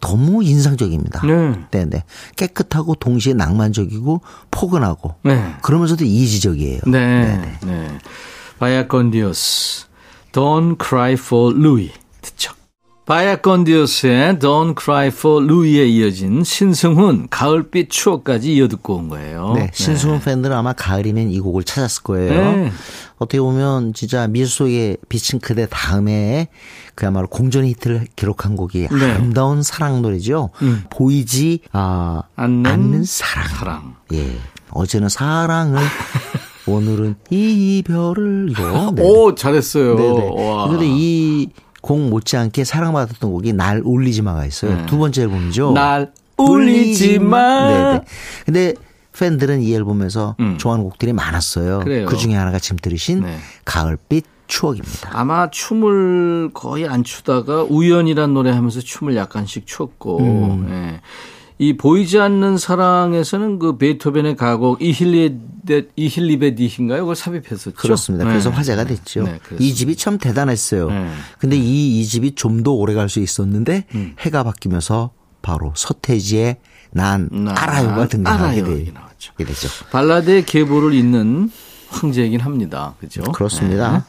너무 0.00 0.44
인상적입니다. 0.44 1.26
네. 1.26 1.60
네네. 1.72 2.04
깨끗하고 2.36 2.94
동시에 2.94 3.34
낭만적이고 3.34 4.20
포근하고 4.52 5.16
네. 5.24 5.56
그러면서도 5.62 6.04
이지적이에요. 6.04 6.82
네. 6.86 7.58
네. 7.64 7.98
바야건디오스, 8.60 9.86
Don't 10.32 10.76
Cry 10.80 11.14
for 11.14 11.52
Louis. 11.56 11.90
듣죠. 12.22 12.52
바야건디오스의 13.08 14.34
Don't 14.34 14.78
Cry 14.78 15.06
for 15.06 15.42
Louis에 15.42 15.86
이어진 15.86 16.44
신승훈, 16.44 17.28
가을빛 17.30 17.88
추억까지 17.88 18.54
이어듣고 18.54 18.96
온 18.96 19.08
거예요. 19.08 19.54
네, 19.54 19.70
신승훈 19.72 20.20
팬들은 20.20 20.54
아마 20.54 20.74
가을이면 20.74 21.30
이 21.30 21.40
곡을 21.40 21.64
찾았을 21.64 22.02
거예요. 22.02 22.52
네. 22.52 22.72
어떻게 23.16 23.40
보면 23.40 23.94
진짜 23.94 24.26
미소 24.28 24.64
속에 24.66 24.98
비친 25.08 25.40
그대 25.40 25.66
다음에 25.70 26.48
그야말로 26.94 27.28
공전 27.28 27.64
히트를 27.64 28.08
기록한 28.14 28.56
곡이 28.56 28.88
네. 28.90 29.10
아름다운 29.12 29.62
사랑 29.62 30.02
노래죠. 30.02 30.50
보이지 30.90 31.60
아, 31.72 32.24
않는, 32.36 32.70
않는 32.70 33.04
사랑. 33.04 33.48
사랑. 33.48 33.94
예. 34.12 34.36
어제는 34.68 35.08
사랑을 35.08 35.80
오늘은 36.68 37.14
이별을 37.30 38.48
이거. 38.52 38.92
네. 38.94 39.02
오, 39.02 39.34
잘했어요. 39.34 39.96
네네. 39.96 40.28
와. 40.44 40.68
근데 40.68 40.84
이 40.86 41.48
곡 41.80 42.00
못지않게 42.08 42.64
사랑받았던 42.64 43.30
곡이 43.30 43.52
날 43.52 43.82
울리지 43.84 44.22
마가 44.22 44.44
있어요. 44.46 44.76
네. 44.76 44.86
두 44.86 44.98
번째 44.98 45.22
앨범이죠. 45.22 45.72
날 45.72 46.12
울리지 46.36 47.18
마. 47.18 47.68
네네. 47.68 48.00
근데 48.46 48.74
팬들은 49.18 49.62
이 49.62 49.74
앨범에서 49.74 50.36
음. 50.40 50.58
좋아하는 50.58 50.84
곡들이 50.84 51.12
많았어요. 51.12 51.80
그래요. 51.80 52.06
그 52.06 52.16
중에 52.16 52.34
하나가 52.34 52.58
지금 52.58 52.78
들으신 52.78 53.20
네. 53.20 53.36
가을빛 53.64 54.24
추억입니다. 54.46 55.10
아마 55.12 55.50
춤을 55.50 56.50
거의 56.54 56.88
안 56.88 57.04
추다가 57.04 57.62
우연이란 57.64 58.32
노래 58.32 58.50
하면서 58.50 58.80
춤을 58.80 59.14
약간씩 59.16 59.66
췄고, 59.66 60.20
음. 60.20 60.68
예. 60.70 61.00
이 61.60 61.76
보이지 61.76 62.18
않는 62.20 62.56
사랑에서는 62.56 63.58
그 63.58 63.78
베토벤의 63.78 64.36
가곡 64.36 64.80
이힐리베 64.80 65.88
이힐리베디인가요? 65.96 67.00
그걸 67.00 67.16
삽입했었죠. 67.16 67.72
그렇습니다. 67.76 68.24
네. 68.24 68.30
그래서 68.30 68.50
화제가 68.50 68.84
됐죠. 68.84 69.24
네. 69.24 69.40
이 69.58 69.74
집이 69.74 69.96
참 69.96 70.18
대단했어요. 70.18 70.88
네. 70.90 71.10
근데 71.38 71.56
이, 71.56 72.00
이 72.00 72.06
집이 72.06 72.34
좀 72.36 72.62
더 72.62 72.72
오래 72.72 72.94
갈 72.94 73.08
수 73.08 73.18
있었는데 73.20 73.84
음. 73.94 74.14
해가 74.20 74.44
바뀌면서 74.44 75.10
바로 75.42 75.72
서태지의 75.76 76.56
난 76.90 77.28
난 77.32 77.56
알아요가 77.58 78.06
등장하게. 78.08 78.92
게 79.36 79.44
되죠. 79.44 79.68
발라드의 79.90 80.44
계보를 80.46 80.94
잇는 80.94 81.50
황제이긴 81.90 82.40
합니다. 82.40 82.94
그죠? 83.00 83.22
그렇습니다. 83.22 84.06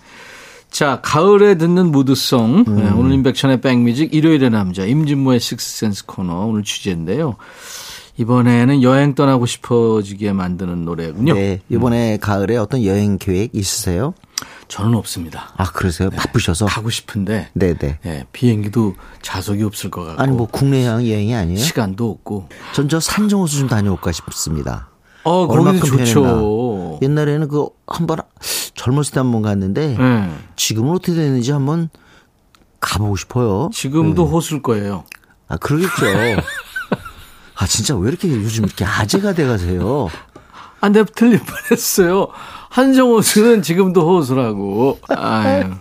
네. 0.69 0.77
자, 0.77 0.99
가을에 1.01 1.55
듣는 1.58 1.91
무드송. 1.91 2.63
네, 2.67 2.89
오늘 2.91 3.12
인백션의 3.13 3.62
백뮤직 3.62 4.13
일요일의 4.13 4.49
남자 4.51 4.86
임진모의 4.86 5.39
식스센스 5.39 6.05
코너 6.05 6.45
오늘 6.45 6.63
주제인데요. 6.63 7.36
이번에는 8.17 8.84
여행 8.84 9.15
떠나고 9.15 9.45
싶어지게 9.45 10.34
만드는 10.34 10.84
노래군요. 10.86 11.34
네, 11.34 11.62
이번에 11.69 12.17
가을에 12.17 12.58
어떤 12.58 12.84
여행 12.84 13.17
계획 13.17 13.55
있으세요? 13.55 14.13
저는 14.67 14.93
없습니다. 14.95 15.53
아, 15.58 15.71
그러세요? 15.71 16.10
바쁘셔서? 16.12 16.65
가고 16.67 16.89
싶은데 16.89 17.49
네네. 17.53 17.99
예, 18.05 18.25
비행기도 18.32 18.95
좌석이 19.21 19.63
없을 19.63 19.89
것 19.89 20.03
같고 20.03 20.21
아니, 20.21 20.32
뭐, 20.34 20.47
국내 20.51 20.86
여행 20.86 21.08
여행이 21.10 21.34
아니에요? 21.34 21.60
시간도 21.60 22.10
없고. 22.12 22.49
전 22.73 22.88
저 22.89 22.99
산정호수 22.99 23.58
좀 23.60 23.67
다녀올까 23.69 24.12
싶습니다. 24.12 24.89
어, 25.23 25.45
얼마큼 25.47 25.79
좋죠. 25.82 26.99
옛날에는 27.01 27.47
그 27.47 27.67
한 27.88 28.05
번 28.05 28.19
젊었을 28.75 29.12
때 29.13 29.19
한 29.19 29.32
번 29.32 29.41
갔는데 29.41 29.97
예. 29.99 30.29
지금은 30.55 30.91
어떻게 30.91 31.13
되는지 31.13 31.51
한번 31.51 31.89
가보고 32.79 33.15
싶어요. 33.17 33.69
지금도 33.73 34.25
네. 34.25 34.32
호수일 34.32 34.62
거예요. 34.62 35.03
아 35.47 35.58
그러겠죠. 35.58 36.05
아 37.55 37.67
진짜 37.67 37.95
왜 37.95 38.08
이렇게 38.10 38.29
요즘 38.29 38.63
이렇게 38.65 38.86
아재가 38.86 39.34
돼가세요? 39.34 40.08
아, 40.82 40.89
내가 40.89 41.06
틀릴 41.13 41.39
뻔했어요. 41.39 42.28
한정호수는 42.70 43.63
지금도 43.63 44.08
호수라고. 44.08 45.00
아유. 45.10 45.72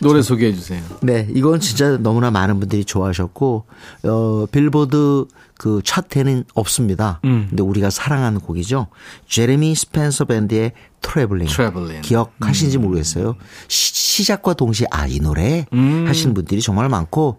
노래 0.00 0.22
소개해 0.22 0.54
주세요. 0.54 0.82
네, 1.02 1.28
이건 1.34 1.60
진짜 1.60 1.98
너무나 1.98 2.30
많은 2.30 2.58
분들이 2.58 2.84
좋아하셨고 2.84 3.64
어 4.04 4.46
빌보드 4.50 5.26
그 5.58 5.80
차트에는 5.84 6.44
없습니다. 6.54 7.20
음. 7.24 7.46
근데 7.50 7.62
우리가 7.62 7.90
사랑하는 7.90 8.40
곡이죠. 8.40 8.88
제레미 9.28 9.74
스펜서 9.74 10.24
밴드의 10.24 10.72
Travelling. 11.02 11.48
Travelling. 11.48 12.00
기억하시는지 12.02 12.78
모르겠어요. 12.78 13.36
시, 13.68 14.24
작과 14.24 14.54
동시에 14.54 14.86
아 14.90 15.06
이 15.06 15.20
노래 15.20 15.66
음. 15.72 16.04
하시는 16.08 16.34
분들이 16.34 16.60
정말 16.62 16.88
많고 16.88 17.38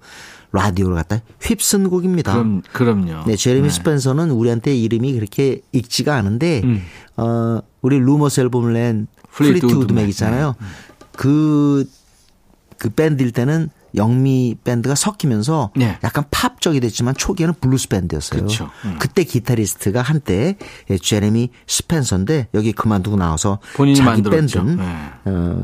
라디오를 0.51 0.95
갖다 0.95 1.19
휩쓴 1.41 1.89
곡입니다. 1.89 2.33
그럼, 2.33 2.62
그럼요. 2.71 3.25
네, 3.25 3.36
제레미 3.36 3.69
스펜서는 3.69 4.31
우리한테 4.31 4.75
이름이 4.75 5.13
그렇게 5.13 5.62
익지가 5.71 6.15
않은데 6.15 6.62
음. 6.63 6.81
어 7.17 7.60
우리 7.81 7.99
Rumours 7.99 8.39
앨범을 8.41 8.73
낸 8.73 9.07
플리트 9.31 9.57
우드 9.57 9.67
플리트우드 9.67 9.93
맥. 9.93 10.01
맥 10.03 10.10
있잖아요. 10.10 10.55
그, 11.15 11.86
그 12.77 12.89
밴드일 12.89 13.31
때는 13.31 13.69
영미 13.95 14.57
밴드가 14.63 14.95
섞이면서 14.95 15.71
네. 15.75 15.97
약간 16.03 16.23
팝적이 16.29 16.79
됐지만 16.79 17.15
초기에는 17.15 17.55
블루스 17.60 17.88
밴드였어요. 17.89 18.43
그쵸. 18.43 18.69
음. 18.86 18.97
그때 18.99 19.23
기타리스트가 19.23 20.01
한때 20.01 20.57
예, 20.89 20.97
제레미 20.97 21.49
스펜서인데 21.67 22.49
여기 22.53 22.73
그만두고 22.73 23.17
나와서 23.17 23.60
본인이 23.75 23.95
자기 23.95 24.21
만들었죠. 24.21 24.65
밴드 24.65 24.81
네. 24.81 25.10
어, 25.25 25.63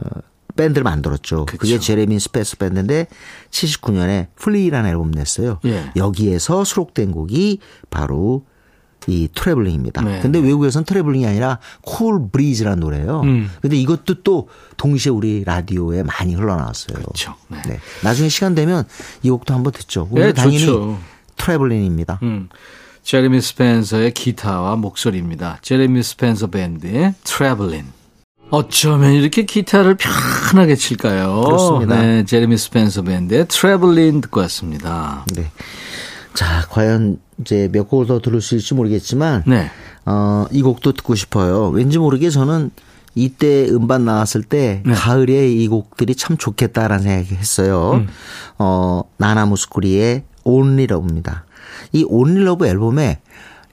밴드를 0.56 0.84
만들었죠. 0.84 1.46
그쵸. 1.46 1.58
그게 1.58 1.80
제레미 1.80 2.20
스펜서 2.20 2.58
밴드인데 2.58 3.08
79년에 3.52 4.28
Flee라는 4.36 4.90
앨범 4.90 5.12
냈어요. 5.12 5.60
예. 5.66 5.92
여기에서 5.96 6.64
수록된 6.64 7.12
곡이 7.12 7.60
바로 7.90 8.46
이 9.08 9.28
Travelin'입니다. 9.34 10.02
네. 10.02 10.20
근데 10.22 10.40
외국에서는 10.40 10.86
Travelin'이 10.86 11.26
아니라 11.26 11.60
Cool 11.82 12.30
Breeze라는 12.32 12.80
노래예요. 12.80 13.22
음. 13.22 13.50
근데 13.62 13.76
이것도 13.76 14.24
또 14.24 14.48
동시에 14.78 15.12
우리 15.12 15.44
라디오에 15.44 16.04
많이 16.04 16.36
흘러나왔어요. 16.36 16.98
그렇죠. 16.98 17.36
네. 17.50 17.62
네. 17.68 17.80
나중에 18.04 18.30
시간 18.30 18.56
되면 18.56 18.86
이 19.22 19.30
곡도 19.30 19.54
한번 19.54 19.74
듣죠. 19.74 20.08
네, 20.12 20.32
당연히 20.34 20.60
좋죠. 20.60 21.00
Travelin'입니다. 21.36 22.20
음. 22.24 22.50
제레미 23.02 23.42
스펜서의 23.42 24.14
기타와 24.14 24.78
목소리입니다. 24.78 25.58
제레미 25.62 26.02
스펜서 26.02 26.48
밴드의 26.48 27.16
Travelin'. 27.24 28.03
어쩌면 28.54 29.14
이렇게 29.14 29.46
기타를 29.46 29.98
편하게 29.98 30.76
칠까요? 30.76 31.42
그렇습니다. 31.42 32.00
네, 32.00 32.24
제레미 32.24 32.56
스펜서 32.56 33.02
밴드의 33.02 33.48
Travelin' 33.48 34.22
듣고 34.22 34.42
왔습니다. 34.42 35.26
네. 35.34 35.50
자, 36.36 36.64
과연 36.70 37.18
이제 37.42 37.68
몇 37.72 37.90
곡을 37.90 38.06
더 38.06 38.20
들을 38.20 38.42
수 38.42 38.54
있을지 38.54 38.76
모르겠지만 38.76 39.42
네. 39.48 39.72
어, 40.06 40.46
이 40.52 40.62
곡도 40.62 40.92
듣고 40.92 41.16
싶어요. 41.16 41.70
왠지 41.70 41.98
모르게 41.98 42.30
저는 42.30 42.70
이때 43.16 43.68
음반 43.70 44.06
나왔을 44.06 44.44
때 44.44 44.84
네. 44.86 44.94
가을에 44.94 45.52
이 45.52 45.68
곡들이 45.68 46.14
참 46.14 46.38
좋겠다라는 46.38 47.04
생각이 47.04 47.34
했어요. 47.34 47.94
음. 47.94 48.08
어, 48.60 49.02
나나 49.18 49.47
무스쿠리의 49.47 50.26
Only 50.44 50.84
Love입니다. 50.92 51.46
이 51.92 52.06
Only 52.08 52.44
Love 52.44 52.70
앨범에 52.70 53.20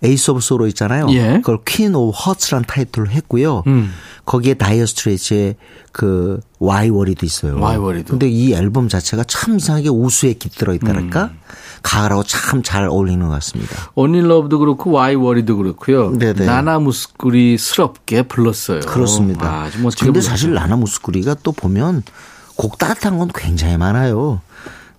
Ace 0.02 0.30
of 0.30 0.40
Sorrow 0.40 0.66
있잖아요. 0.68 1.06
예. 1.10 1.34
그걸 1.44 1.58
Queen 1.66 1.94
of 1.94 2.10
Hearts란 2.16 2.64
타이틀로 2.66 3.08
했고요. 3.10 3.64
음. 3.66 3.92
거기에 4.24 4.54
다이어 4.54 4.86
스트레이츠의 4.86 5.56
그 5.92 6.40
Why 6.58 6.88
Worry도 6.88 7.26
있어요. 7.26 7.56
Why 7.56 7.76
Worry도. 7.76 8.10
근데 8.10 8.28
이 8.28 8.52
앨범 8.54 8.88
자체가 8.88 9.24
참 9.24 9.56
이상하게 9.56 9.88
우수에 9.88 10.34
깃들어 10.34 10.72
있다랄까? 10.74 11.24
음. 11.24 11.38
가을하고 11.82 12.22
참 12.24 12.62
잘 12.62 12.84
어울리는 12.88 13.26
것 13.26 13.32
같습니다. 13.34 13.74
Only 13.94 14.20
Love도 14.20 14.58
그렇고 14.58 14.90
Why 14.92 15.14
Worry도 15.16 15.56
그렇고요. 15.56 16.16
네네. 16.16 16.44
나나 16.44 16.78
무스쿠리스럽게 16.78 18.22
불렀어요. 18.22 18.80
그렇습니다. 18.80 19.48
아, 19.50 19.62
아주 19.64 19.80
멋지게 19.80 20.06
근데 20.06 20.20
불렀어요. 20.20 20.30
사실 20.30 20.52
나나 20.54 20.76
무스쿠리가 20.76 21.36
또 21.42 21.52
보면 21.52 22.02
곡 22.56 22.78
따뜻한 22.78 23.18
건 23.18 23.30
굉장히 23.34 23.76
많아요. 23.78 24.40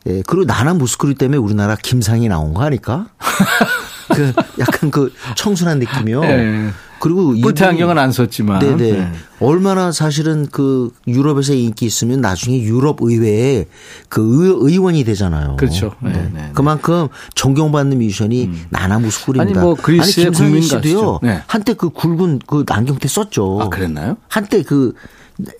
예, 0.07 0.23
그리고 0.25 0.45
나나 0.45 0.73
무스쿠리 0.73 1.13
때문에 1.15 1.37
우리나라 1.37 1.75
김상이 1.75 2.27
나온 2.27 2.53
거 2.55 2.63
아닐까? 2.63 3.07
그 4.13 4.33
약간 4.59 4.91
그 4.91 5.11
청순한 5.35 5.79
느낌이요. 5.79 6.21
네. 6.21 6.69
그리고 6.99 7.33
이분이- 7.33 7.59
안경은 7.63 7.97
안 7.97 8.11
썼지만. 8.11 8.59
네네. 8.59 8.91
네. 8.91 9.11
얼마나 9.39 9.91
사실은 9.91 10.45
그 10.51 10.91
유럽에서 11.07 11.53
인기 11.53 11.87
있으면 11.87 12.21
나중에 12.21 12.61
유럽 12.61 12.97
의회에 13.01 13.65
그 14.07 14.59
의, 14.69 14.77
원이 14.77 15.03
되잖아요. 15.03 15.55
그렇죠. 15.57 15.95
네, 15.99 16.11
네, 16.11 16.29
네. 16.31 16.51
그만큼 16.53 17.07
존경받는 17.33 17.97
뮤지션이 17.97 18.51
나나 18.69 18.99
무스쿨입니다. 18.99 19.59
아니, 19.59 19.65
뭐 19.65 19.73
그리스의 19.75 20.25
김상희 20.27 20.49
국민 20.51 20.61
씨도요. 20.61 21.19
네. 21.23 21.41
한때 21.47 21.73
그 21.73 21.89
굵은 21.89 22.41
그 22.45 22.63
안경테 22.69 23.07
썼죠. 23.07 23.61
아, 23.63 23.69
그랬나요? 23.69 24.17
한때 24.27 24.61
그 24.61 24.93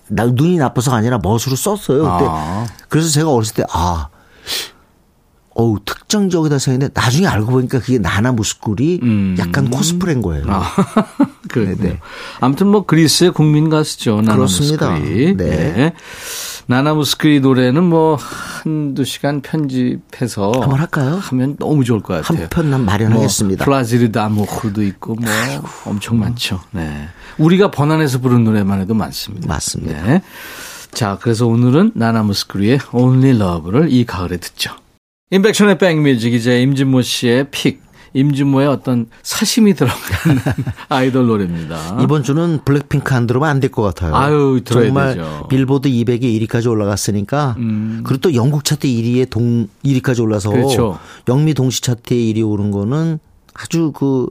나- 0.09 0.25
눈이 0.25 0.57
나빠서가 0.59 0.97
아니라 0.97 1.17
멋으로 1.23 1.55
썼어요. 1.55 2.03
그때. 2.03 2.25
아. 2.29 2.67
그래서 2.87 3.09
제가 3.09 3.31
어렸을 3.31 3.55
때 3.55 3.63
아. 3.73 4.09
어우, 5.53 5.79
특정 5.85 6.29
지역에다 6.29 6.59
생겼는데 6.59 6.93
나중에 6.99 7.27
알고 7.27 7.51
보니까 7.51 7.79
그게 7.79 7.97
나나 7.99 8.31
무스쿠리 8.31 8.99
음. 9.03 9.35
약간 9.37 9.69
코스프레인 9.69 10.21
거예요. 10.21 10.45
아, 10.47 10.63
그렇군요. 11.49 11.77
네네. 11.77 11.99
아무튼 12.39 12.67
뭐 12.67 12.85
그리스의 12.85 13.31
국민 13.31 13.69
가수죠. 13.69 14.21
나나 14.21 14.35
그렇습니다. 14.37 14.91
무스쿠리. 14.91 15.35
네. 15.37 15.93
나나 16.67 16.93
무스쿠리 16.93 17.41
노래는 17.41 17.83
뭐 17.83 18.15
한두 18.15 19.03
시간 19.03 19.41
편집해서 19.41 20.51
한번 20.55 20.79
할까요? 20.79 21.19
하면 21.21 21.57
너무 21.59 21.83
좋을 21.83 21.99
것 21.99 22.21
같아요. 22.21 22.43
한편 22.43 22.85
마련하겠습니다. 22.85 23.65
뭐 23.65 23.73
Plaisir 23.73 24.11
d'amour도 24.11 24.81
있고 24.83 25.15
뭐 25.15 25.29
엄청 25.85 26.19
많죠. 26.19 26.61
네. 26.71 27.09
우리가 27.37 27.71
번안해서 27.71 28.19
부른 28.19 28.45
노래만 28.45 28.79
해도 28.79 28.93
많습니다. 28.93 29.47
맞습니다. 29.47 30.01
네. 30.03 30.21
자, 30.93 31.17
그래서 31.21 31.47
오늘은 31.47 31.91
나나 31.95 32.23
무스쿠리의 32.23 32.79
Only 32.93 33.35
Love를 33.35 33.91
이 33.91 34.05
가을에 34.05 34.37
듣죠. 34.37 34.71
임백천의 35.31 35.77
백뮤직 35.77 36.33
이제 36.33 36.61
임진모 36.61 37.01
씨의 37.01 37.47
pick. 37.51 37.81
임진모의 38.13 38.67
어떤 38.67 39.07
사심이 39.23 39.73
들어간 39.73 39.97
아이돌 40.89 41.27
노래입니다. 41.27 41.99
이번 42.03 42.23
주는 42.23 42.59
블랙핑크 42.65 43.15
안 43.15 43.25
들으면 43.25 43.47
안 43.47 43.61
될 43.61 43.71
것 43.71 43.83
같아요. 43.83 44.13
아유, 44.13 44.59
들어야 44.65 44.85
정말 44.87 45.13
되죠. 45.15 45.47
빌보드 45.49 45.87
200에 45.87 46.23
1위까지 46.23 46.69
올라갔으니까 46.69 47.55
음. 47.59 48.01
그리고 48.05 48.19
또 48.19 48.33
영국 48.35 48.65
차트 48.65 48.85
1위에 48.85 49.29
동 49.29 49.69
1위까지 49.85 50.21
올라서 50.21 50.49
그렇죠. 50.49 50.99
영미 51.29 51.53
동시 51.53 51.81
차트에 51.81 52.17
1위 52.17 52.45
오른 52.45 52.71
거는 52.71 53.19
아주 53.53 53.93
그 53.95 54.27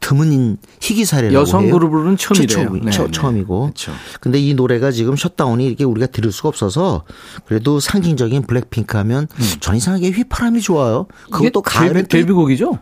드문 0.00 0.56
희귀 0.80 1.04
사례라고 1.04 1.40
여성 1.40 1.64
해요. 1.64 1.74
그룹으로는 1.74 2.16
처음이래요. 2.16 2.70
네, 2.82 2.90
처, 2.90 3.04
네. 3.04 3.10
처음이고. 3.10 3.60
그렇죠. 3.60 3.92
근데 4.20 4.38
이 4.38 4.54
노래가 4.54 4.90
지금 4.90 5.14
Shut 5.14 5.36
Down이 5.36 5.64
이렇게 5.64 5.84
우리가 5.84 6.06
들을 6.06 6.32
수가 6.32 6.48
없어서 6.48 7.04
그래도 7.44 7.80
상징적인 7.80 8.42
블랙핑크 8.42 8.96
하면 8.96 9.28
전 9.60 9.76
이상하게 9.76 10.10
휘파람이 10.10 10.62
좋아요. 10.62 11.06
음. 11.26 11.30
그것도 11.30 11.62
가을에 11.62 12.02
데뷔, 12.02 12.08
데뷔 12.08 12.32
곡이죠? 12.32 12.78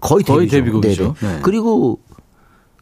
거의 0.00 0.24
거의 0.24 0.46
데뷔죠. 0.46 0.80
데뷔곡이죠. 0.80 1.14
네. 1.20 1.40
그리고 1.42 2.00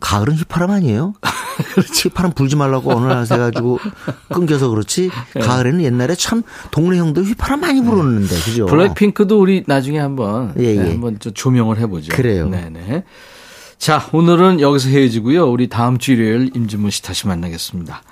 가을은 0.00 0.34
휘파람 0.34 0.70
아니에요? 0.70 1.14
휘파람 2.02 2.32
불지 2.32 2.56
말라고 2.56 2.90
어느 2.94 3.06
날 3.06 3.22
해가지고 3.22 3.78
끊겨서 4.28 4.68
그렇지. 4.68 5.10
네. 5.34 5.40
가을에는 5.40 5.82
옛날에 5.82 6.14
참 6.14 6.42
동네 6.70 6.98
형들 6.98 7.24
휘파람 7.24 7.60
많이 7.60 7.82
불었는데, 7.82 8.34
그죠? 8.44 8.66
블랙핑크도 8.66 9.40
우리 9.40 9.64
나중에 9.66 9.98
한번 9.98 10.52
예, 10.58 10.74
네, 10.74 10.86
예. 10.86 10.90
한번 10.90 11.18
좀 11.18 11.32
조명을 11.32 11.78
해보죠. 11.78 12.14
그래요. 12.14 12.48
네네. 12.48 13.04
자 13.78 14.08
오늘은 14.12 14.60
여기서 14.60 14.88
헤어지고요. 14.88 15.50
우리 15.50 15.68
다음 15.68 15.98
주 15.98 16.12
일요일 16.12 16.50
임진문 16.54 16.90
씨 16.90 17.02
다시 17.02 17.26
만나겠습니다. 17.26 18.02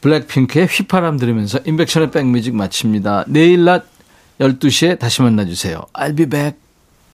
블랙핑크의 0.00 0.66
휘파람 0.66 1.18
들으면서 1.18 1.58
인백션의 1.64 2.10
백뮤직 2.10 2.54
마칩니다. 2.54 3.24
내일 3.28 3.64
낮 3.64 3.86
12시에 4.40 4.98
다시 4.98 5.22
만나주세요. 5.22 5.82
I'll 5.94 6.16
be 6.16 6.26
back. 6.26 6.65